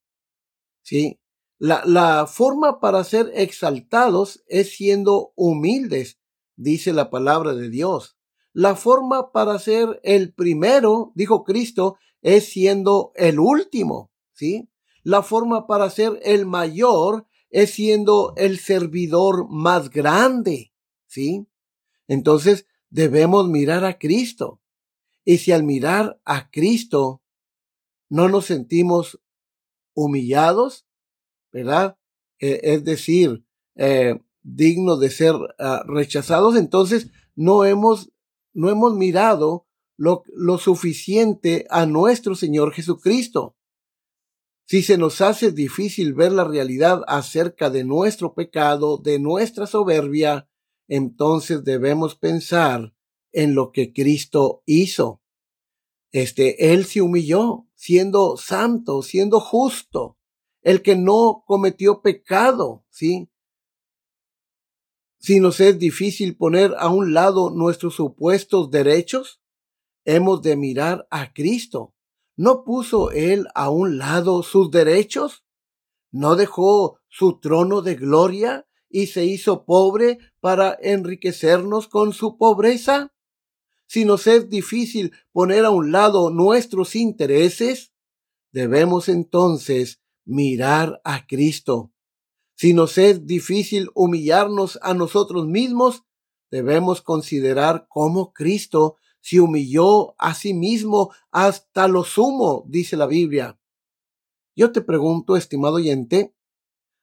Sí, 0.85 1.19
la, 1.59 1.83
la 1.85 2.29
forma 2.29 2.79
para 2.79 3.03
ser 3.03 3.33
exaltados 3.35 4.45
es 4.47 4.77
siendo 4.77 5.33
humildes, 5.35 6.21
dice 6.55 6.93
la 6.93 7.11
palabra 7.11 7.53
de 7.53 7.69
Dios. 7.69 8.16
La 8.57 8.75
forma 8.75 9.33
para 9.33 9.59
ser 9.59 10.01
el 10.03 10.33
primero, 10.33 11.13
dijo 11.15 11.45
Cristo, 11.45 11.99
es 12.23 12.49
siendo 12.49 13.13
el 13.15 13.39
último, 13.39 14.11
¿sí? 14.33 14.71
La 15.03 15.23
forma 15.23 15.67
para 15.67 15.91
ser 15.91 16.19
el 16.23 16.47
mayor 16.47 17.27
es 17.51 17.73
siendo 17.73 18.33
el 18.39 18.59
servidor 18.59 19.47
más 19.51 19.91
grande, 19.91 20.73
¿sí? 21.07 21.47
Entonces 22.09 22.67
debemos 22.89 23.47
mirar 23.47 23.85
a 23.85 23.99
Cristo. 23.99 24.63
Y 25.23 25.37
si 25.37 25.53
al 25.53 25.63
mirar 25.63 26.19
a 26.25 26.51
Cristo 26.51 27.23
no 28.09 28.31
nos 28.31 28.47
sentimos 28.47 29.21
humillados, 29.93 30.87
¿verdad? 31.53 31.99
Eh, 32.39 32.61
es 32.63 32.85
decir, 32.85 33.45
eh, 33.75 34.19
dignos 34.43 34.99
de 34.99 35.11
ser 35.11 35.35
ah, 35.59 35.85
rechazados, 35.87 36.57
entonces 36.57 37.11
no 37.35 37.67
hemos, 37.67 38.11
no 38.57 38.71
hemos 38.71 38.95
mirado 38.95 39.67
lo, 39.99 40.25
suficiente 40.59 41.67
a 41.69 41.85
nuestro 41.85 42.35
Señor 42.35 42.73
Jesucristo. 42.73 43.55
Si 44.65 44.83
se 44.83 44.97
nos 44.97 45.21
hace 45.21 45.53
difícil 45.53 46.15
ver 46.15 46.33
la 46.33 46.45
realidad 46.45 47.03
acerca 47.07 47.69
de 47.69 47.85
nuestro 47.85 48.35
pecado, 48.35 48.97
de 48.97 49.19
nuestra 49.19 49.67
soberbia, 49.67 50.49
entonces 50.89 51.65
debemos 51.65 52.17
pensar 52.17 52.95
en 53.31 53.55
lo 53.55 53.73
que 53.73 53.93
Cristo 53.93 54.63
hizo. 54.65 55.21
Este, 56.11 56.73
Él 56.73 56.87
se 56.87 57.03
humilló, 57.03 57.69
siendo 57.75 58.39
santo, 58.39 59.03
siendo 59.03 59.39
justo 59.39 60.17
el 60.63 60.81
que 60.81 60.97
no 60.97 61.45
cometió 61.47 62.01
pecado, 62.01 62.85
¿sí? 62.89 63.29
Si 65.27 65.41
nos 65.41 65.59
es 65.59 65.77
difícil 65.81 66.37
poner 66.37 66.73
a 66.79 66.89
un 66.89 67.13
lado 67.13 67.51
nuestros 67.51 67.97
supuestos 67.97 68.71
derechos, 68.71 69.41
hemos 70.05 70.41
de 70.41 70.55
mirar 70.55 71.09
a 71.11 71.33
Cristo. 71.33 71.97
¿No 72.37 72.63
puso 72.63 73.11
Él 73.11 73.49
a 73.57 73.69
un 73.69 73.99
lado 73.99 74.45
sus 74.45 74.71
derechos? 74.71 75.45
¿No 76.13 76.37
dejó 76.37 77.01
su 77.09 77.41
trono 77.41 77.83
de 77.83 77.97
gloria 77.97 78.69
y 78.89 79.09
se 79.09 79.25
hizo 79.25 79.65
pobre 79.65 80.19
para 80.39 80.79
enriquecernos 80.81 81.89
con 81.89 82.13
su 82.13 82.39
pobreza? 82.39 83.13
Si 83.89 84.05
nos 84.05 84.29
es 84.29 84.49
difícil 84.49 85.11
poner 85.33 85.65
a 85.65 85.71
un 85.71 85.91
lado 85.91 86.31
nuestros 86.31 86.95
intereses, 86.95 87.93
debemos 88.53 89.09
entonces 89.09 90.01
mirar 90.25 91.01
a 91.03 91.27
Cristo. 91.27 91.91
Si 92.57 92.73
nos 92.73 92.97
es 92.97 93.27
difícil 93.27 93.91
humillarnos 93.95 94.79
a 94.81 94.95
nosotros 94.95 95.47
mismos, 95.47 96.05
debemos 96.51 97.03
considerar 97.03 97.87
cómo 97.91 98.33
Cristo 98.33 98.97
se 99.21 99.41
humilló 99.41 100.15
a 100.19 100.33
sí 100.35 100.55
mismo 100.55 101.13
hasta 101.31 101.87
lo 101.87 102.03
sumo, 102.03 102.65
dice 102.67 102.97
la 102.97 103.07
Biblia. 103.07 103.61
Yo 104.57 104.73
te 104.73 104.81
pregunto, 104.81 105.37
estimado 105.37 105.75
oyente, 105.75 106.35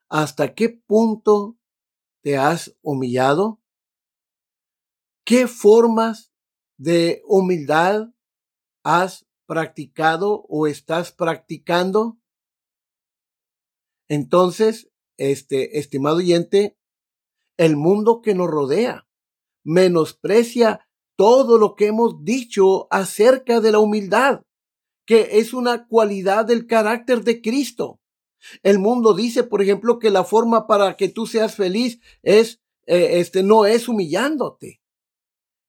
¿hasta 0.10 0.56
qué 0.56 0.70
punto 0.70 1.56
te 2.24 2.38
has 2.38 2.76
humillado? 2.82 3.62
¿Qué 5.24 5.48
formas 5.48 6.34
de 6.78 7.22
humildad 7.28 8.10
has 8.84 9.28
practicado 9.46 10.46
o 10.50 10.66
estás 10.66 11.12
practicando? 11.12 12.18
Entonces, 14.08 14.93
este, 15.18 15.80
estimado 15.80 16.18
oyente, 16.18 16.78
el 17.58 17.78
mundo 17.78 18.22
que 18.22 18.34
nos 18.34 18.50
rodea 18.50 19.08
menosprecia 19.64 20.88
todo 21.16 21.58
lo 21.58 21.76
que 21.76 21.88
hemos 21.88 22.24
dicho 22.24 22.88
acerca 22.92 23.62
de 23.62 23.72
la 23.72 23.80
humildad, 23.80 24.42
que 25.06 25.40
es 25.40 25.54
una 25.54 25.88
cualidad 25.88 26.46
del 26.46 26.66
carácter 26.66 27.24
de 27.24 27.42
Cristo. 27.42 28.00
El 28.62 28.80
mundo 28.80 29.14
dice, 29.14 29.44
por 29.44 29.62
ejemplo, 29.62 30.00
que 30.00 30.10
la 30.10 30.24
forma 30.24 30.68
para 30.68 30.98
que 30.98 31.10
tú 31.10 31.28
seas 31.28 31.56
feliz 31.56 32.00
es, 32.24 32.60
eh, 32.86 33.20
este, 33.20 33.44
no 33.44 33.66
es 33.66 33.88
humillándote. 33.88 34.82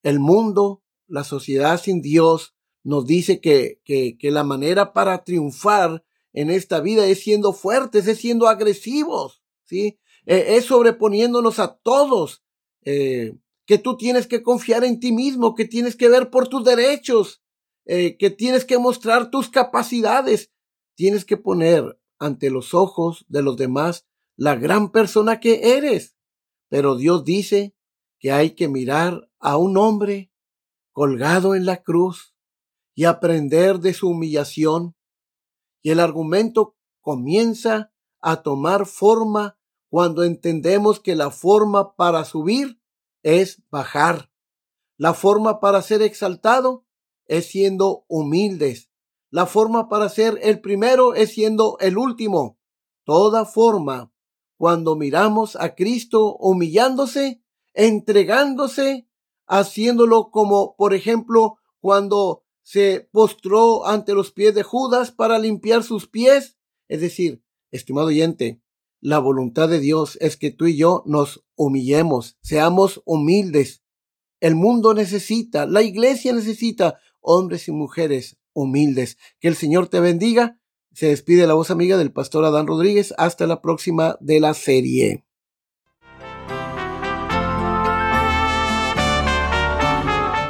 El 0.03 0.19
mundo, 0.19 0.83
la 1.07 1.25
sociedad 1.25 1.81
sin 1.81 2.01
Dios, 2.01 2.55
nos 2.83 3.07
dice 3.07 3.41
que, 3.41 3.81
que, 3.85 4.19
que 4.19 4.31
la 4.31 4.45
manera 4.45 4.93
para 4.93 5.25
triunfar 5.25 6.05
en 6.35 6.51
esta 6.51 6.81
vida 6.81 7.07
es 7.07 7.21
siendo 7.21 7.55
fuertes, 7.55 8.07
es 8.07 8.19
siendo 8.19 8.49
agresivos, 8.49 9.43
¿sí? 9.65 9.99
Eh, 10.27 10.57
es 10.57 10.67
sobreponiéndonos 10.67 11.59
a 11.59 11.77
todos, 11.77 12.45
eh, 12.85 13.39
que 13.67 13.79
tú 13.79 13.97
tienes 13.97 14.27
que 14.27 14.43
confiar 14.43 14.85
en 14.85 15.01
ti 15.01 15.13
mismo, 15.13 15.55
que 15.55 15.65
tienes 15.65 15.97
que 15.97 16.09
ver 16.09 16.29
por 16.29 16.49
tus 16.49 16.65
derechos, 16.65 17.43
eh, 17.87 18.17
que 18.19 18.31
tienes 18.31 18.65
que 18.65 18.79
mostrar 18.79 19.31
tus 19.31 19.49
capacidades, 19.49 20.51
tienes 20.95 21.25
que 21.25 21.37
poner 21.37 21.99
ante 22.19 22.51
los 22.51 22.75
ojos 22.75 23.25
de 23.29 23.43
los 23.43 23.57
demás 23.57 24.07
la 24.37 24.57
gran 24.57 24.91
persona 24.91 25.41
que 25.41 25.77
eres. 25.77 26.17
Pero 26.69 26.97
Dios 26.97 27.25
dice 27.25 27.75
que 28.19 28.33
hay 28.33 28.51
que 28.51 28.69
mirar 28.69 29.31
a 29.39 29.57
un 29.57 29.77
hombre 29.77 30.33
colgado 30.93 31.55
en 31.55 31.67
la 31.67 31.83
cruz 31.83 32.35
y 32.95 33.05
aprender 33.05 33.81
de 33.81 33.95
su 33.95 34.09
humillación. 34.09 34.94
Y 35.85 35.91
el 35.91 36.01
argumento 36.01 36.75
comienza 37.03 37.93
a 38.23 38.43
tomar 38.43 38.87
forma 38.87 39.59
cuando 39.91 40.25
entendemos 40.25 40.99
que 40.99 41.15
la 41.15 41.31
forma 41.31 41.95
para 41.95 42.25
subir 42.25 42.81
es 43.23 43.63
bajar. 43.71 44.31
La 44.97 45.13
forma 45.13 45.61
para 45.61 45.83
ser 45.83 46.01
exaltado 46.01 46.87
es 47.27 47.49
siendo 47.49 48.07
humildes. 48.09 48.91
La 49.31 49.45
forma 49.45 49.91
para 49.91 50.09
ser 50.09 50.39
el 50.43 50.63
primero 50.63 51.15
es 51.15 51.35
siendo 51.35 51.77
el 51.81 51.99
último. 51.99 52.59
Toda 53.05 53.45
forma, 53.45 54.11
cuando 54.57 54.97
miramos 54.97 55.55
a 55.55 55.75
Cristo 55.75 56.35
humillándose, 56.37 57.43
entregándose, 57.75 59.07
haciéndolo 59.47 60.31
como, 60.31 60.77
por 60.77 60.95
ejemplo, 60.95 61.59
cuando 61.81 62.44
se 62.65 63.09
postró 63.13 63.87
ante 63.87 64.15
los 64.15 64.33
pies 64.33 64.55
de 64.55 64.65
Judas 64.65 65.13
para 65.13 65.39
limpiar 65.39 65.85
sus 65.85 66.09
pies. 66.09 66.57
Es 66.89 67.01
decir, 67.01 67.45
estimado 67.71 68.09
oyente, 68.09 68.61
la 69.01 69.19
voluntad 69.19 69.69
de 69.69 69.81
Dios 69.81 70.19
es 70.21 70.37
que 70.37 70.51
tú 70.51 70.67
y 70.67 70.77
yo 70.77 71.05
nos 71.07 71.45
humillemos, 71.55 72.39
seamos 72.43 73.03
humildes. 73.05 73.83
El 74.41 74.55
mundo 74.55 74.95
necesita, 74.95 75.67
la 75.67 75.83
iglesia 75.83 76.33
necesita 76.33 76.99
hombres 77.21 77.69
y 77.69 77.73
mujeres 77.73 78.39
humildes. 78.55 79.19
Que 79.41 79.49
el 79.49 79.57
Señor 79.57 79.89
te 79.89 80.01
bendiga. 80.01 80.59
Se 80.93 81.09
despide 81.09 81.47
la 81.47 81.55
voz 81.55 81.71
amiga 81.71 81.99
del 81.99 82.13
pastor 82.13 82.45
Adán 82.45 82.67
Rodríguez. 82.67 83.15
Hasta 83.19 83.47
la 83.47 83.61
próxima 83.61 84.17
de 84.21 84.41
la 84.41 84.55
serie. 84.55 85.24